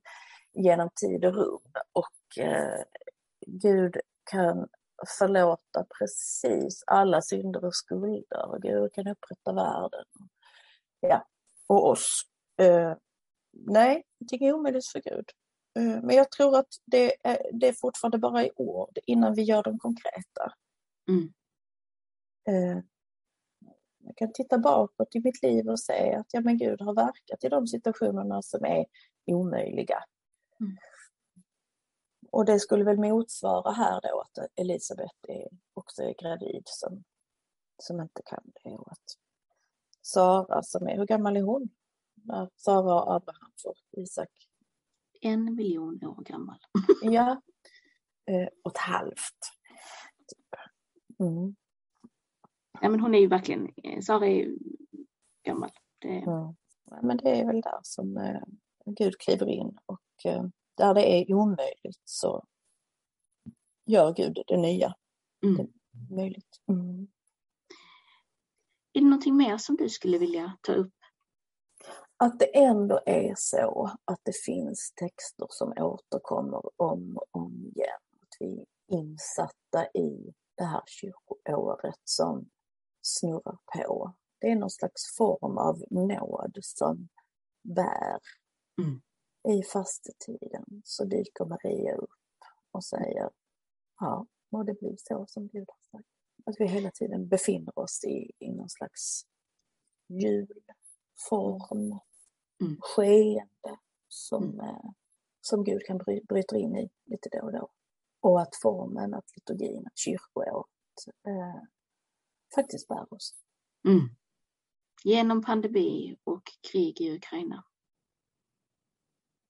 genom 0.54 0.90
tid 0.96 1.26
och 1.26 1.34
rum 1.34 1.62
och 1.94 2.10
eh, 2.38 2.84
Gud 3.48 3.98
kan 4.32 4.68
förlåta 5.20 5.86
precis 6.00 6.84
alla 6.88 7.22
synder 7.22 7.66
och 7.66 7.76
skulder 7.76 8.46
och 8.48 8.62
Gud 8.62 8.94
kan 8.94 9.08
upprätta 9.08 9.54
världen. 9.54 10.06
Ja, 11.00 11.28
och 11.68 11.90
oss. 11.90 12.22
Eh, 12.58 12.94
nej, 13.52 14.04
ingenting 14.20 14.48
är 14.48 14.54
omöjligt 14.54 14.88
för 14.88 15.00
Gud. 15.00 15.26
Eh, 15.80 16.04
men 16.04 16.16
jag 16.16 16.32
tror 16.32 16.58
att 16.58 16.68
det 16.86 17.28
är, 17.28 17.38
det 17.54 17.68
är 17.68 17.74
fortfarande 17.74 18.18
bara 18.18 18.46
i 18.46 18.52
ord 18.56 18.98
innan 19.06 19.34
vi 19.34 19.42
gör 19.42 19.64
dem 19.64 19.80
konkreta. 19.80 20.54
Mm. 21.10 21.34
Eh, 22.48 22.84
jag 24.04 24.18
kan 24.18 24.34
titta 24.34 24.58
bakåt 24.58 25.16
i 25.16 25.22
mitt 25.24 25.42
liv 25.42 25.70
och 25.70 25.80
se 25.80 26.14
att 26.14 26.28
ja, 26.32 26.42
men 26.42 26.58
Gud 26.58 26.82
har 26.82 26.94
verkat 26.94 27.44
i 27.44 27.50
de 27.50 27.68
situationerna 27.68 28.42
som 28.42 28.66
är 28.66 28.86
omöjliga. 29.26 30.04
Mm. 30.60 30.78
Och 32.32 32.46
det 32.46 32.60
skulle 32.60 32.84
väl 32.84 33.00
motsvara 33.00 33.72
här 33.72 34.02
då 34.02 34.22
att 34.22 34.50
Elisabet 34.56 35.12
är, 35.28 35.48
också 35.74 36.04
är 36.04 36.14
gravid 36.14 36.64
som, 36.66 37.04
som 37.78 38.02
inte 38.02 38.22
kan 38.26 38.52
det. 38.64 38.70
Och 38.70 38.92
att 38.92 39.18
Sara 40.02 40.64
som 40.64 40.88
är, 40.88 40.98
hur 40.98 41.06
gammal 41.06 41.38
är 41.38 41.42
hon? 41.42 41.70
När 42.14 42.50
Sara 42.56 43.04
och 43.04 43.16
Abraham 43.16 43.52
får 43.64 43.76
Isak. 43.92 44.30
En 45.22 45.56
miljon 45.56 46.06
år 46.06 46.24
gammal. 46.24 46.60
Ja, 47.04 47.42
eh, 48.26 48.48
och 48.64 48.72
ett 48.72 48.78
halvt. 48.78 49.40
Typ. 50.28 50.60
Mm. 51.20 51.56
Ja, 52.82 52.90
men 52.90 53.00
hon 53.00 53.16
är 53.16 53.20
ju 53.20 53.28
verkligen, 53.28 53.72
Sara 54.02 54.28
är 54.28 54.36
ju 54.36 54.58
gammal. 55.44 55.72
Det, 56.00 56.08
Mm. 56.08 56.56
Ja, 56.90 57.02
men 57.02 57.18
det 57.18 57.40
är 57.40 57.46
väl 57.46 57.62
där 57.62 57.80
som 57.84 58.18
eh, 58.18 58.42
Gud 58.86 59.18
kliver 59.18 59.50
in 59.50 59.78
och 59.86 60.26
eh, 60.26 60.46
där 60.82 60.94
det 60.94 61.12
är 61.12 61.34
omöjligt 61.34 62.02
så 62.04 62.46
gör 63.86 64.14
Gud 64.14 64.44
det 64.48 64.58
nya 64.58 64.96
mm. 65.44 65.68
möjligt. 66.10 66.62
Mm. 66.70 67.08
Är 68.94 69.00
det 69.00 69.06
någonting 69.06 69.38
mer 69.38 69.58
som 69.58 69.76
du 69.76 69.90
skulle 69.90 70.18
vilja 70.18 70.58
ta 70.62 70.74
upp? 70.74 70.94
Att 72.18 72.40
det 72.40 72.58
ändå 72.58 73.00
är 73.06 73.34
så 73.38 73.92
att 74.06 74.20
det 74.24 74.36
finns 74.46 74.94
texter 74.96 75.48
som 75.50 75.74
återkommer 75.78 76.82
om 76.82 77.18
och 77.18 77.28
om 77.32 77.72
igen. 77.76 78.02
Att 78.22 78.36
vi 78.40 78.60
är 78.60 78.66
insatta 78.98 79.86
i 79.94 80.34
det 80.58 80.64
här 80.64 80.84
kyrkoåret 80.86 82.00
som 82.04 82.50
snurrar 83.02 83.58
på. 83.78 84.14
Det 84.40 84.48
är 84.48 84.56
någon 84.56 84.70
slags 84.70 85.18
form 85.18 85.58
av 85.58 85.84
nåd 85.90 86.58
som 86.62 87.10
bär. 87.64 88.20
Mm. 88.82 89.02
I 89.50 89.64
fastetiden 89.64 90.82
så 90.84 91.06
dyker 91.06 91.46
Maria 91.46 91.96
upp 91.96 92.10
och 92.72 92.84
säger 92.86 93.30
ja, 94.00 94.26
må 94.50 94.64
det 94.64 94.80
bli 94.80 94.96
så 94.98 95.26
som 95.28 95.48
Gud 95.48 95.68
har 95.70 95.98
sagt. 96.00 96.10
Att 96.46 96.56
vi 96.60 96.68
hela 96.68 96.92
tiden 96.92 97.28
befinner 97.28 97.80
oss 97.80 98.04
i, 98.04 98.32
i 98.40 98.52
någon 98.52 98.70
slags 98.70 99.26
julform, 100.10 102.00
Mm. 102.62 102.78
skeende 102.82 103.80
som, 104.08 104.44
Mm. 104.44 104.60
eh, 104.60 104.90
som 105.42 105.64
Gud 105.64 105.82
kan 105.86 105.98
bry, 105.98 106.22
bryta 106.24 106.58
in 106.58 106.76
i 106.76 106.90
lite 107.06 107.30
då 107.30 107.40
och 107.46 107.52
då. 107.52 107.70
Och 108.20 108.42
att 108.42 108.56
formen, 108.62 109.14
att 109.14 109.26
liturgin, 109.36 109.88
att 109.88 109.98
kyrkoåret 109.98 110.66
eh, 111.28 111.62
faktiskt 112.56 112.88
bär 112.88 113.14
oss. 113.14 113.36
Mm. 113.88 114.10
genom 115.04 115.42
pandemi 115.44 116.18
och 116.24 116.44
krig 116.72 117.02
i 117.02 117.16
Ukraina. 117.16 117.64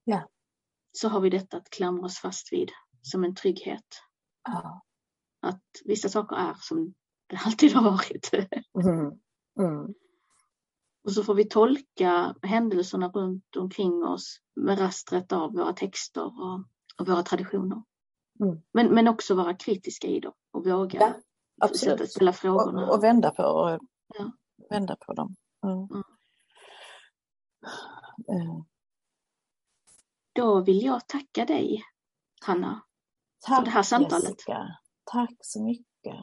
Ja. 0.03 0.29
Så 0.91 1.09
har 1.09 1.19
vi 1.19 1.29
detta 1.29 1.57
att 1.57 1.69
klamra 1.69 2.05
oss 2.05 2.17
fast 2.17 2.53
vid 2.53 2.71
som 3.01 3.23
en 3.23 3.35
trygghet. 3.35 4.01
Ja. 4.43 4.81
Att 5.41 5.63
vissa 5.85 6.09
saker 6.09 6.35
är 6.35 6.55
som 6.59 6.93
det 7.27 7.37
alltid 7.45 7.73
har 7.73 7.83
varit. 7.83 8.29
Mm. 8.85 9.19
Mm. 9.59 9.93
Och 11.03 11.11
så 11.11 11.23
får 11.23 11.33
vi 11.35 11.45
tolka 11.47 12.35
händelserna 12.41 13.07
runt 13.09 13.55
omkring 13.55 14.03
oss 14.03 14.41
med 14.55 14.79
rastret 14.79 15.31
av 15.31 15.53
våra 15.53 15.73
texter 15.73 16.25
och, 16.25 16.63
och 16.99 17.07
våra 17.07 17.23
traditioner. 17.23 17.83
Mm. 18.39 18.61
Men, 18.71 18.87
men 18.87 19.07
också 19.07 19.35
vara 19.35 19.53
kritiska 19.53 20.07
i 20.07 20.19
dem 20.19 20.33
och 20.51 20.65
våga 20.65 21.15
Ja, 21.55 21.67
sätta, 21.67 22.07
ställa 22.07 22.33
frågorna. 22.33 22.87
Och, 22.87 22.95
och 22.95 23.03
vända 23.03 23.31
på, 23.31 23.79
Ja. 24.17 24.31
vända 24.69 24.95
på 24.95 25.13
dem. 25.13 25.35
Mm. 25.63 26.03
Mm. 28.41 28.63
Då 30.41 30.61
vill 30.61 30.83
jag 30.83 31.07
tacka 31.07 31.45
dig, 31.45 31.83
Hanna. 32.45 32.81
Tack 33.47 33.65
det 33.65 33.71
här 33.71 33.83
samtalet. 33.83 34.23
Jessica. 34.23 34.67
Tack 35.11 35.35
så 35.41 35.63
mycket. 35.63 36.15